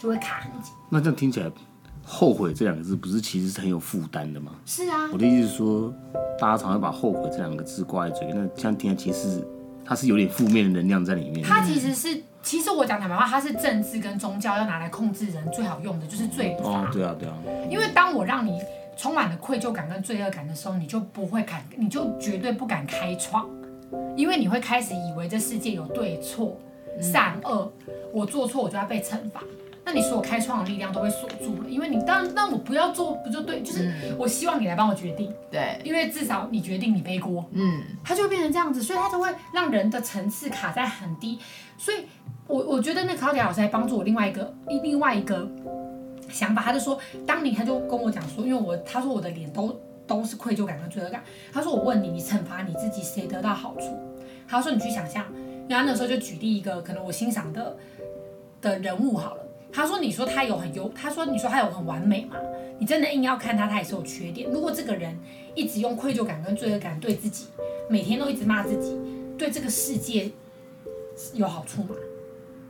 [0.00, 0.72] 就会卡很紧。
[0.88, 1.52] 那这样听起来，
[2.02, 4.52] 后悔这两个字不是其实是很有负担的吗？
[4.64, 5.10] 是啊。
[5.12, 5.94] 我的意思是说，
[6.40, 9.46] 大家常常把后悔这两个字挂在嘴边，那这样听起来其实
[9.86, 11.42] 它是有点负面的能量在里面。
[11.42, 16.68] 它其实是，其实我讲坦白话，它是政治跟宗教要拿来控制人最好用的，就是罪罚。
[16.68, 17.34] 哦，对啊，对啊。
[17.70, 18.60] 因为当我让你
[18.96, 23.48] 充满了愧疚感跟罪恶感的时候，你就不会敢，你就绝对不敢开创。
[24.16, 26.58] 因为你会开始以为这世界有对错、
[27.00, 27.70] 善恶，
[28.12, 29.40] 我做错我就要被惩罚，
[29.86, 31.70] 那你所有开创的力量都会锁住了。
[31.70, 33.62] 因为你当然，那我不要做不就对？
[33.62, 41.38] 就是我希望你来帮我决定，对，因为至少你决定你背锅，嗯，它就会变成这样子，所以它就会让人的层次卡在很低。
[41.78, 41.98] 所以
[42.46, 45.48] 我我觉得那卡迪老师还帮助我另外一个另外一个
[46.28, 49.80] 想法，他就说，当你他就跟我讲说，因为我他说我的脸都。
[50.08, 51.20] 都是愧疚感跟罪恶感。
[51.52, 53.86] 他说：“我问你，你惩罚你自己，谁得到好处？”
[54.46, 55.26] 他说：“你去想象。”
[55.68, 57.76] 然后那时候就举例一个可能我欣赏的
[58.62, 59.42] 的人物好了。
[59.76, 62.36] 他说：“你说他有很优，他说你说他有很完美嘛？
[62.78, 64.50] 你真的硬要看他，他也是有缺点。
[64.50, 65.14] 如果这个人
[65.54, 67.48] 一直用愧疚感跟罪恶感对自己，
[67.90, 68.98] 每天都一直骂自己，
[69.36, 70.30] 对这个世界
[71.34, 71.90] 有好处吗？”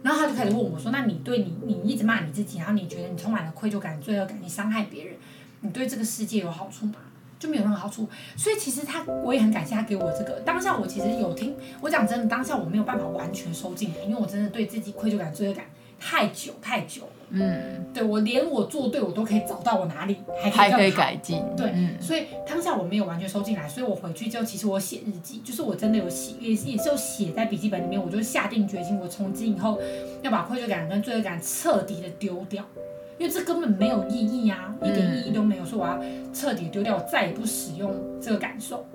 [0.02, 5.14] 然后他就开始问我说：“那你对你你一直骂你自己，然后你觉得你充满了愧疚感、罪恶感，你伤害别人，
[5.60, 6.96] 你对这个世界有好处吗？”
[7.38, 10.40] 就没有任何好处，所以其实他我也很感谢他给我这个。
[10.40, 15.66] 当下我其实有听，我讲真的，当下我没有办法完全收进来，因为我真的对自己愧疚感、罪恶感
[15.98, 17.08] 太久太久了。
[17.30, 21.42] 嗯，对我连我做对我都可以找到我哪里还可以，还可以改进。
[21.56, 29.80] 对，嗯、所以当下我没有完全收进来，所以我回去之后，其实我写日记，就是我真的有写，也也是有写在笔记本里面，我就下定决心，我从今以后
[30.22, 32.64] 要把愧疚感跟罪恶感彻底的丢掉。
[33.18, 35.64] 因为这根本没有意义啊，一点意义都没有。
[35.64, 35.98] 说我要
[36.34, 38.86] 彻底丢掉，我再也不使用这个感受。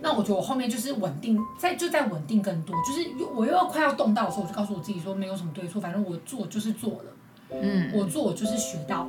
[0.00, 2.74] 那我觉得我后面就是稳定，在就在稳定更多。
[2.86, 7.04] 就是我又要快要动到的时候，我就告诉我自己说，没有什么对错，反正我做就是做了。
[7.50, 9.08] 嗯，我做我就是学到，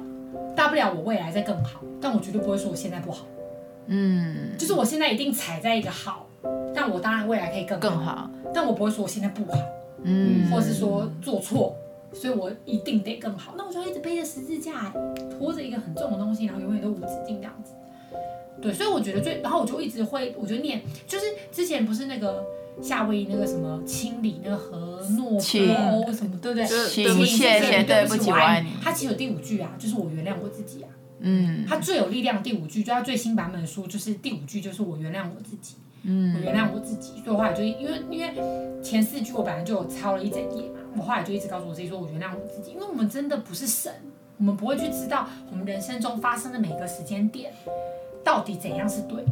[0.56, 3.26] 大不了我未来再更好，但我绝对不会说我现在不好。
[3.88, 6.28] 嗯，就是我现在一定踩在一个好，
[6.74, 9.60] 但我当然未来可以更好，更好，但我不会说我现在不好。
[10.04, 11.76] 嗯，或是说做错。
[12.12, 14.92] 所以我一定得更好，那我就一直背着十字架，
[15.38, 17.74] 拖着一个很重的东西，然后永远都无止境这样子。
[18.62, 22.44] 对，所以我觉得最，然后我就一直会，我就念，就是之前不是那个
[22.82, 26.66] 夏威夷那个什么清理那个河诺波欧什么，对不对？
[26.66, 28.70] 请谢谢对不起我爱你。
[28.82, 30.90] 他其实有第五句啊，就是我原谅我自己啊。
[31.20, 31.66] 嗯。
[31.68, 35.76] 他最有力量的第五句，就他最新版本的书，就是第五句就是我原谅我自己。
[36.04, 36.36] 嗯。
[36.36, 38.34] 我原谅我自己，所以后来就因为因为
[38.84, 40.80] 前四句我本来就有抄了一整页嘛。
[40.98, 43.94] 我后来就一直告诉我自己说，我原谅我自己，因为我们真的不是神，
[44.38, 47.54] 我们不会去知道我们人生中发生的每个时间点
[48.24, 49.24] 到底怎样是对，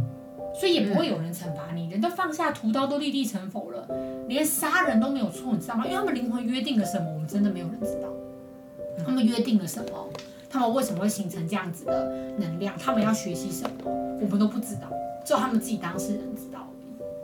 [0.59, 3.87] 所以也不会有人惩罚你，人都放下屠刀都立地成佛了，
[4.27, 5.85] 连杀人都没有错，你知道吗？
[5.85, 8.07] 因为他们灵魂约定了什么，我们真的没有人知道。
[9.05, 10.09] 他们约定了什么？
[10.49, 12.75] 他们为什么会形成这样子的能量？
[12.77, 13.91] 他们要学习什么？
[14.21, 14.89] 我们都不知道，
[15.23, 16.67] 只有他们自己当事人知道。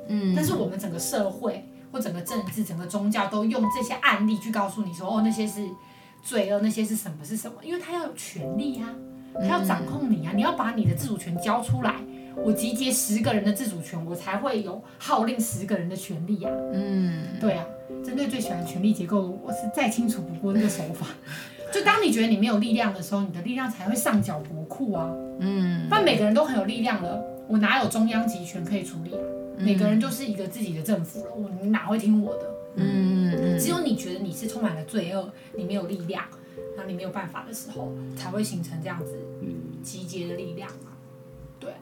[0.08, 5.66] 嗯，但是我们整个社会或整个政治、整个宗教都用这些案例去告诉你说，哦，那些是
[6.22, 7.56] 罪恶，那些是什么是什么？
[7.64, 8.94] 因为他要有权利啊，
[9.42, 11.96] 他要掌控你啊，你要把你的自主权交出来。
[12.36, 16.52] 我集结十个人的自主权，我才会有号令十个人的权利啊。
[16.74, 17.66] 嗯，对啊，
[18.04, 21.06] 针对最喜欢权力结构的我是再清楚不过那个手法。
[21.72, 25.10] 就当你觉得你没有力量的时候，你的力量才会上缴国库啊。
[25.40, 29.22] 嗯，但每个人都很有力量了，我哪有中央集权可以处理啊？
[29.58, 32.42] 嗯、每个人就是一个自己的政府了，我你哪会听我的？
[32.78, 36.24] 嗯嗯，只有你觉得你是充满了罪恶，你没有力量，
[36.76, 39.18] 然后你没有办法的时候，才会形成这样子
[39.84, 40.92] 集结的力量嘛。
[41.60, 41.78] 对啊，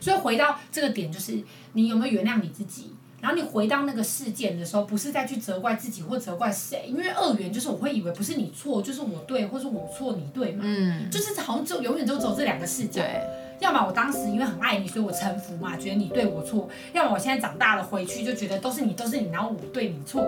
[0.00, 2.92] 所以回到这个点，就是你有没有原谅你自己？
[3.18, 13.00] 然后你回到那个事件的时候，不是再去责怪自己或责怪谁，因为二元就是我会以为不是你错，就是我对，或是我错你对嘛，嗯，就是好像就永远就走这两个视角。
[13.02, 13.20] 对，
[13.58, 20.22] 要么我当时因为很爱你，所以我臣服嘛，觉得你对我错；要么我现在长大了回去就觉得都是你，都是你，然后我对你错。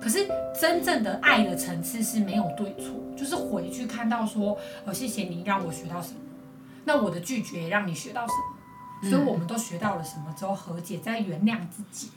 [0.00, 0.26] 可是
[0.58, 6.20] 真正的爱的层次是没有对错，就是回去看到说，哦，谢谢你让我学到什么，
[6.84, 12.08] 那我的拒绝也让你学到什么，所以我们都学到了什么之后和解，再原谅自己。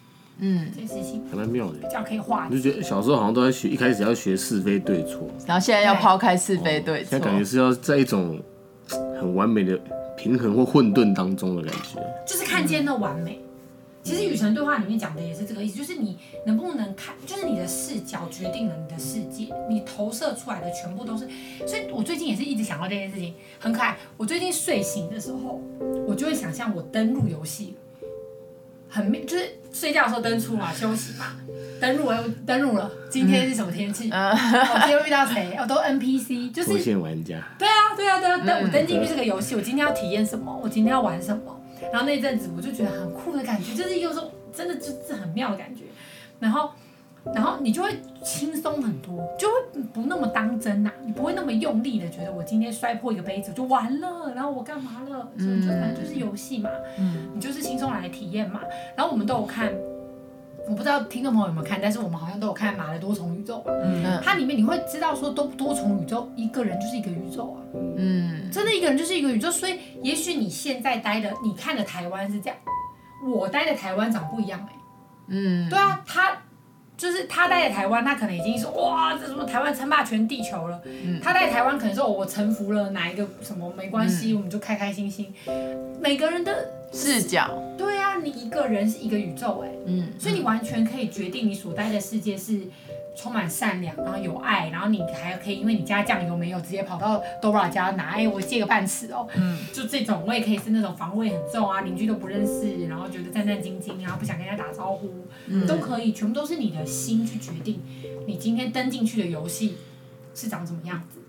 [0.43, 2.55] 嗯，这件事情还蛮妙的，比较可以化解。
[2.55, 8.41] 就觉得小时候好像都在学，一开始要学是非对错，然后现在要抛开是非对错，现在感觉是要在一种
[8.87, 9.79] 很完美的
[10.17, 13.39] 平衡或混沌当中的感觉，就是看见那完美。
[13.43, 13.50] 嗯、
[14.03, 21.27] 其实《与神对话》里面讲的也是这个意思，就是你能不能看，就是你的视角决定了你的世界，你投射出来的全部都是。
[21.67, 23.97] 所以我最近也是一直想到这件事情，很可爱。
[24.17, 25.61] 我最近睡醒的时候，
[26.07, 27.75] 我就会想象我登录游戏。
[28.93, 31.37] 很妙，就是睡觉的时候登出嘛，休息嘛，
[31.79, 32.91] 登录了，登录了。
[33.09, 34.09] 今天是什么天气？
[34.11, 35.55] 嗯、我今天会遇到谁？
[35.57, 36.73] 哦，都 NPC，就是。
[36.73, 37.41] 无限玩家。
[37.57, 40.59] 对啊，对啊，对啊，登、嗯、我登进去这个游戏，我今天要体验什么？
[40.61, 41.60] 我今天要玩什么？
[41.91, 45.83] 然后那阵子我就觉得很酷的感觉，就是有种真的就是很妙的感觉，
[46.39, 46.71] 然后。
[47.35, 49.53] 然后你就会轻松很多，就会
[49.93, 55.29] 不那么当真呐、啊，你不会那么用力的觉得我今天摔破一个杯子就完了，然后我干嘛了？
[55.35, 58.61] 嗯，就反正就是游戏嘛，嗯，你就是轻松来体验嘛。
[58.97, 59.71] 然后我们都有看，
[60.67, 67.61] 我不知道听众朋友有没有看，但是我们好像都有看《马的多重宇宙》，吧嗯，它里面你会知道说多多重宇宙，一个人就是一个宇宙啊，
[67.97, 69.51] 嗯，真的一个人就是一个宇宙。
[69.51, 72.57] 所以也许你现在待的，你看的台湾是这样，
[73.25, 74.79] 我待的台湾长不一样哎、欸，
[75.27, 76.37] 嗯，对啊，他。
[76.97, 80.79] 就是他待在台湾，他可能已经说哇，这什么台湾称霸全地球了。
[80.85, 85.33] 嗯、他在台湾可能说，我臣服了哪一个什么没关系，嗯、我们就开开心心。
[85.99, 92.61] 每个人的视角，对啊，你一个人是一个宇宙哎、欸，嗯，所以你完全可以决定你所待的世界是。
[93.21, 99.27] 充满善良，然后有爱，然后你还可以，因为你家酱油没有，直接跑到 Dora 家拿，哎，我借个半匙哦。
[99.35, 105.11] 嗯，就这种，我也可以是那种防卫很重啊，邻居都不认识，然后觉得战战兢兢，然后不想跟人家打招呼，
[105.45, 107.79] 嗯、都可以，全部都是你的心去决定，
[108.25, 109.77] 你今天登进去的游戏
[110.33, 111.19] 是长什么样子，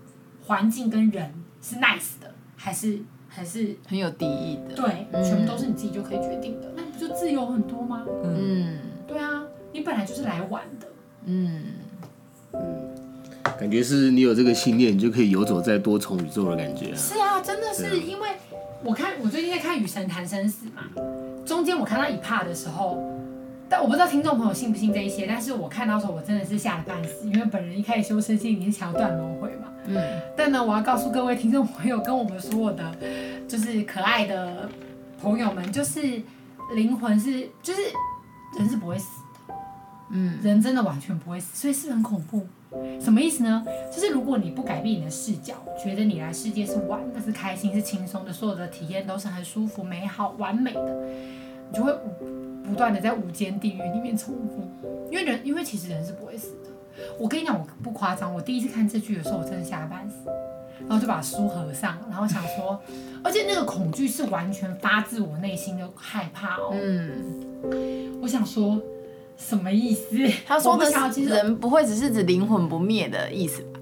[0.47, 4.75] 环境跟人是 nice 的，还是还是很有敌意的？
[4.75, 8.03] 对，嗯、全部都是你自己就可以决定的，那不就自由很多吗？
[8.23, 10.87] 嗯，对啊，你本来就是来玩的。
[11.25, 11.61] 嗯
[12.53, 12.61] 嗯，
[13.59, 16.95] 感觉是你有这个信念，你就可以游走在多重宇宙的感觉啊。
[16.95, 18.29] 是啊，真的是因为
[18.83, 20.83] 我看我最近在看《与神谈生死》嘛，
[21.45, 23.01] 中间我看到一 part 的时候，
[23.69, 29.69] 但我不知道听众朋友信不信这一些，但是我看到时候我真的是吓得半死，因为本人一开始修身心灵是想要断轮回嘛。
[29.87, 30.01] 嗯。
[30.35, 32.95] 但呢，我要告诉各位听众朋友，跟我们所有的
[33.47, 34.69] 就是可爱的
[35.21, 36.01] 朋友们，就是
[36.75, 37.81] 灵魂是，就是
[38.59, 39.07] 人是不会死。
[40.15, 42.45] 嗯，人真的完全不会死，所以是很恐怖。
[42.99, 43.63] 什么意思呢？
[43.91, 51.03] 就是如果你不改变你的视角，觉得你来世界是玩的、是开心、是轻松的，所有的体验都是很舒服、美好、完美的，
[51.69, 51.93] 你就会
[52.63, 54.71] 不断的在无间地狱里面重复。
[55.11, 56.69] 因为人，因为其实人是不会死的。
[57.19, 60.15] 我跟你讲，我不夸张，我第一次看这剧的时候，我真的吓半死，
[60.87, 62.79] 然后就把书合上，然后想说，
[63.23, 66.71] 而且那个恐惧是完全发自我内心的害怕哦。
[66.71, 68.81] 嗯，我想说。
[69.37, 70.15] 什么意思？
[70.45, 73.79] 他说的是人不会只是指灵魂不灭的意思吧？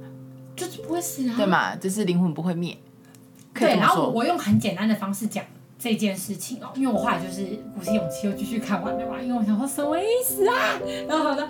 [0.56, 1.76] 就是不会死啊，对嘛？
[1.76, 2.78] 就是灵魂不会灭。
[3.54, 5.44] 对，然后我我用很简单的方式讲
[5.78, 7.44] 这件事情哦，因为我后来就是
[7.76, 10.80] 鼓起勇气又继续看完了嘛，因为我想说什么意思啊？
[11.08, 11.50] 然后好的，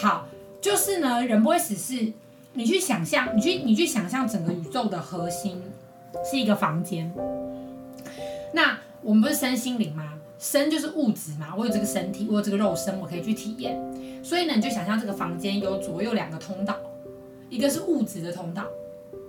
[0.00, 0.26] 好，
[0.60, 2.12] 就是呢，人不会死是，
[2.52, 5.60] 你去想象，你去你去想象整个宇宙的核心
[6.24, 7.12] 是一个房间，
[8.52, 10.19] 那我们不是身心灵吗？
[10.40, 13.78] 身就是物质嘛，我有这个身体，我有这个肉身，我可以去体验。
[14.24, 16.74] 所以呢，你就想象这个房间有左右两个通道，
[17.50, 18.64] 一个是物质的通道，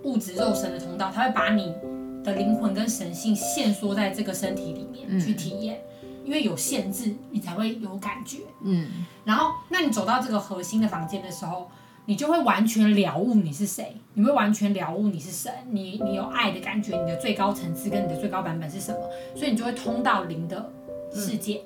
[0.04, 1.76] 物质肉身的通道，它会把你
[2.24, 8.38] 的灵魂跟神性限缩在这个身体里面去体验，嗯、因为有限制，你才会有感觉。
[8.64, 8.88] 嗯，
[9.26, 11.70] 然后，那你走到这个核心的房间的时候，
[12.06, 19.00] 你就会完全了悟你是谁，你会完全了悟你是神，你你有爱的感觉，你的最高层次跟你的最高版本是什么，
[19.36, 20.72] 所以你就会通到灵的。
[21.14, 21.62] 世界，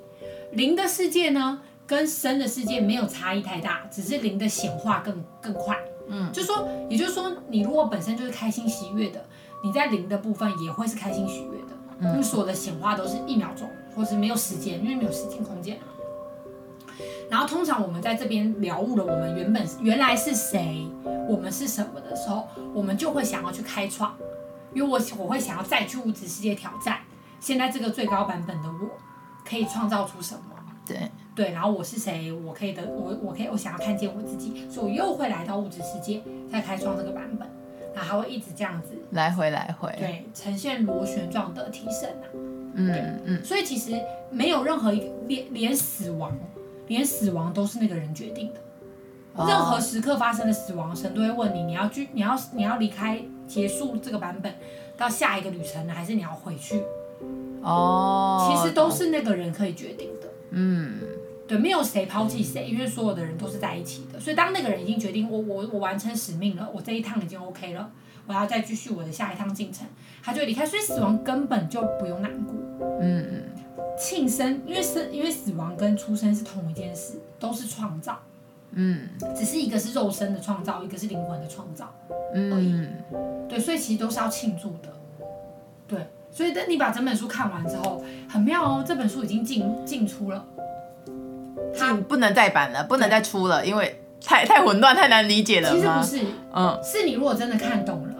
[0.52, 5.78] 灵的世界呢，跟生的世界没有差异太大，只是灵的显化更更快。
[6.08, 9.26] 嗯，就说，也就是说，你如果本身就是开心喜悦的，
[9.64, 11.76] 你在灵的部分也会是开心喜悦的。
[12.00, 15.80] 嗯，因为所有的显化都是一秒钟，或是没有时间，因为没有时间空间。
[17.30, 20.88] 然后通常我们在这边了悟了我们原本原来是谁，
[21.28, 24.16] 我们是什么的时候，我们就会想要去开创，
[24.74, 27.00] 因为我我会想要再去物质世界挑战
[27.39, 28.89] 现在这个最高版本的我。
[29.48, 30.41] 可以创造出什么？
[30.88, 32.32] 对对，然后我是谁？
[32.32, 36.22] 我可以的，我我可以，我想要看见我自己，所以我又会来到物质世界，
[36.52, 37.48] 再开创这个版本，
[37.93, 42.28] 然后还会一直这样子来回来回，对，呈现螺旋状的提升啊。
[42.78, 46.32] 嗯嗯，嗯，所以其实没有任何一个连连死亡，
[46.88, 48.60] 连死亡都是那个人决定的。
[49.34, 54.54] 哦、任何时刻发生的死亡，神都会问你，你要去，你要你要离开，结束这个版本，
[54.96, 56.82] 到下一个旅程呢，还是你要回去？
[57.66, 60.28] 哦，其实都是那个人可以决定的。
[60.51, 60.99] 嗯，
[61.47, 64.20] 对，没有谁抛弃谁，因为所有的人都是在一起的。
[64.20, 67.91] 所以当那个人已经决定我我我完成使命了，我这一趟已经 OK 了，
[68.28, 69.88] 我要再继续我的下一趟进程，
[70.24, 70.66] 他就会离开。
[70.66, 72.53] 所以死亡根本就不用难过。
[73.01, 73.43] 嗯嗯，
[73.97, 78.20] 庆生，因为生因为死亡跟出生是同一件事，都是创造。
[78.78, 81.93] 嗯，只是一个是肉身的创造，一个是灵魂的创造。
[82.34, 82.93] 嗯，
[83.49, 84.95] 对，所以其实都是要庆祝的。
[86.36, 86.38] 对。
[86.38, 90.45] 所以等你把整本书看完之后，很妙哦，这本书已经进进出了，
[91.77, 95.69] 它不能再版了，不能再出了，因为太太混乱，太难理解了。
[95.69, 98.13] 其实不是，嗯，是你如果真的看懂了，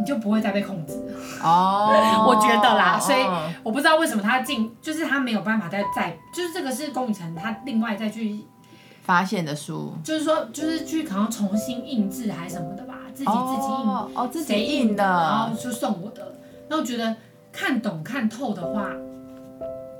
[0.00, 0.94] 你就不会再被控制
[1.42, 1.90] 哦。
[2.26, 3.24] 我觉得啦，所以
[3.62, 8.40] 我不知道为什么他进，就是他没有办法再再，就是这个是龚宇成他另外再去
[9.02, 16.34] 发现的书，就是说就是去可能重新印制还是什么的吧，自己自己印哦，自己印的，然后就送我的，
[16.68, 17.14] 那我觉得。
[17.56, 18.90] 看懂看透的话，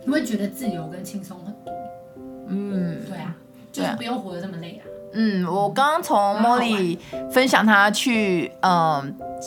[0.05, 1.73] 你会觉得自由跟轻松很多。
[2.49, 3.33] 嗯，对啊，
[3.73, 4.85] 就是不用活得这么累啊。
[5.13, 6.99] 嗯，我刚刚从茉莉
[7.31, 9.05] 分享她去嗯、呃、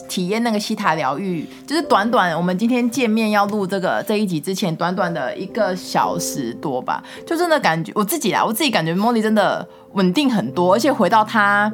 [0.07, 11.69] 体验那个西塔疗愈，就是短短我们今天见面要录这个这一集之前，短短的一个小时多吧，就真的感觉我自己啦，我自己感觉茉莉真的稳定很多，而且回到她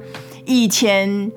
[0.47, 1.31] 以前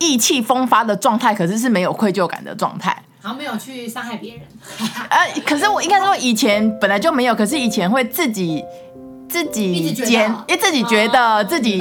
[0.00, 3.04] 意气风发的状态，可是是没有愧疚感的状态。
[3.22, 4.42] 然后没有去伤害别人，
[5.10, 8.64] 呃，可是我应该说以前本来就没有，可是以前会自己
[9.28, 11.78] 自己尖，因为自己觉得自己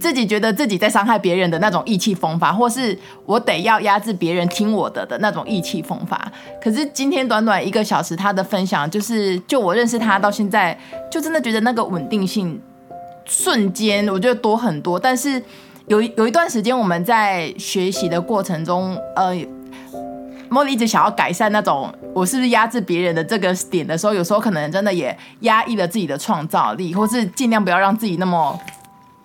[0.00, 6.30] 自己觉得自己在伤害别人的那种意气风发，或是我得要压制别人听我的的那种意气风发。
[6.60, 10.76] 可是今天短短一个小时，他的分享就是，就我认识他到现在，
[11.10, 12.60] 就真的觉得那个稳定性
[13.24, 14.98] 瞬间我觉得多很多。
[14.98, 15.40] 但是
[15.86, 19.32] 有有一段时间我们在学习的过程中，呃。
[20.52, 28.60] 茉莉一直想要改善那种我是不是压制别人的这个点的时候，有时候可能真的也压抑了自己的创造力，或是尽量不要让自己那么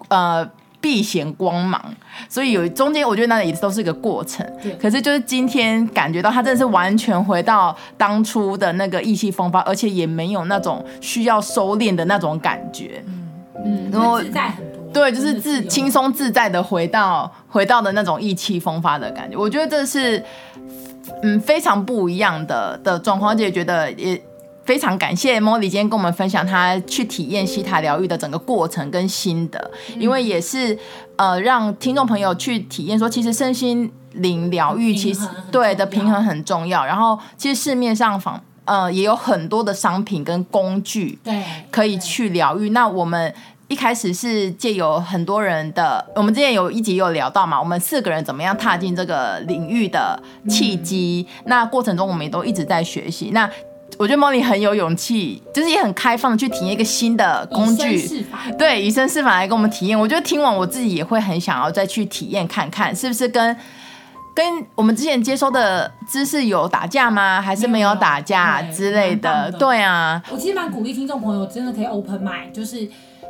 [0.07, 0.49] 呃
[0.79, 1.83] 避嫌光芒。
[2.29, 4.45] 所以有中间，我觉得那也都是一个过程。
[4.81, 13.03] 可是就是今天感觉到他真的是完全回到当初的那个意气风发，而且也没有那种需要收敛的那种感觉。
[13.05, 13.29] 嗯
[13.65, 14.93] 嗯，然后自在很多。
[14.93, 19.35] 对，就是自轻松自在的回到回到的那种意气风发的感觉。
[19.35, 20.23] 我觉得这是。
[21.23, 24.21] 嗯，非常不一样的的状况，而且觉得也
[24.63, 30.77] 非常感谢 Molly 今天跟我们分享她去体验西塔疗愈的整个过程跟心得，嗯、因为也是
[31.15, 36.85] 呃让听众朋友去体验说，其实身心灵疗愈其实对的平衡很重要。
[36.85, 42.69] 然后其实市面上仿呃也有很多的商品跟工具，对，可以去疗愈。
[42.69, 43.33] 那我们。
[43.67, 50.17] 一开始是借由很多人的，我们之前有一集有聊到嘛，我们四个人怎么样踏进这个领域的
[50.49, 51.27] 契机。
[51.39, 53.31] 嗯、那过程中我们也都一直在学习。
[53.33, 53.49] 那
[53.97, 58.23] 我觉得 Molly 很有勇气，就是也很开放的去体验一个新的工具。
[58.57, 59.99] 对，以身试法来跟我们体验。
[59.99, 63.53] 我觉得听完我自己也会很想要再去体验看看，是不是跟
[64.33, 64.45] 跟
[64.75, 67.41] 我们之前接收的知识有打架吗？
[67.41, 69.51] 还是没有打架之类的？
[69.51, 72.89] 对，对啊，我其实蛮鼓励听众朋友真的可以 open mind，就是。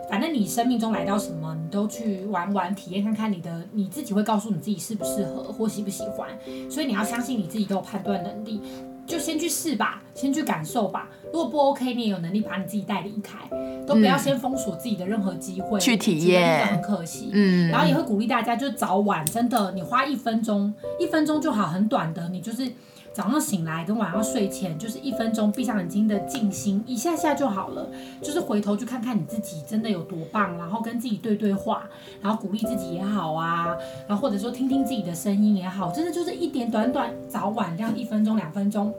[0.10, 6.30] 反正你生命中来到什么，你都去玩玩、体验看看，你的你自己会告诉你自己适不适合或喜不喜欢。
[6.70, 8.62] 所以你要相信你自己都有判断能力。
[9.06, 11.08] 就先去试吧，先去感受吧。
[11.32, 13.38] 如果不 OK，你也有能力把你自己带离开，
[13.86, 17.30] 都不要先封锁自己的任何机会、嗯、去体验，很可惜。
[17.32, 22.70] 嗯，然后也会鼓励大家，就早晚真的，你花一分钟，一分钟就好，很短的，你就是。
[23.18, 27.90] 早上醒来跟晚上睡前，就是一分钟闭上眼睛的静心一下下就好了。
[28.22, 31.90] 就是回头去看看你自己真的有多棒，然后跟自己对对话，
[32.22, 33.76] 然后鼓励自己也好啊，
[34.08, 38.94] 然后或者说听听自己的声音也好，真的就是一点短短早晚这样一分钟两分钟。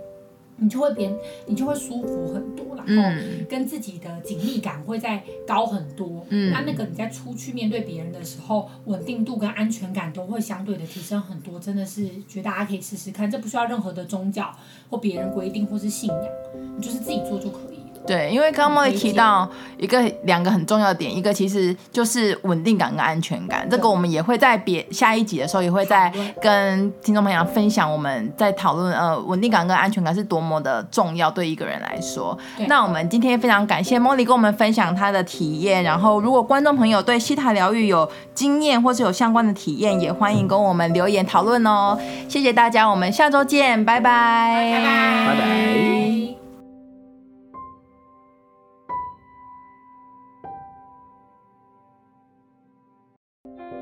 [0.59, 1.15] 你就会变，
[1.47, 6.27] 你就会舒服很多，然后跟自己的紧密感会再高很多。
[6.29, 11.59] 嗯，那那个你在出去面对别人的时候，稳定度跟安全感都会相对的提升很多。
[11.61, 14.53] 真的是觉得大家可以试试看，这不需要任何的宗教
[14.91, 16.25] 或别人规定或是信仰，
[16.77, 17.79] 你就是自己做就可以。
[18.07, 32.37] 对，因为刚刚 Molly 提到一个两个很重要的点，一个其实就是稳定感跟安全感，这个我们也会在别下一集的时候也会再跟听众朋友分享，我们在讨论呃稳定感跟安全感是多么的重要对一个人来说。
[32.67, 41.99] 那我们今天非常感谢 Molly 跟我们分享她的体验，然后如果观众朋友对西塔疗愈有经验或是有相关的体验，也欢迎跟我们留言讨论哦。
[42.29, 46.48] 谢谢大家，我们下周见，拜拜，拜拜，拜拜。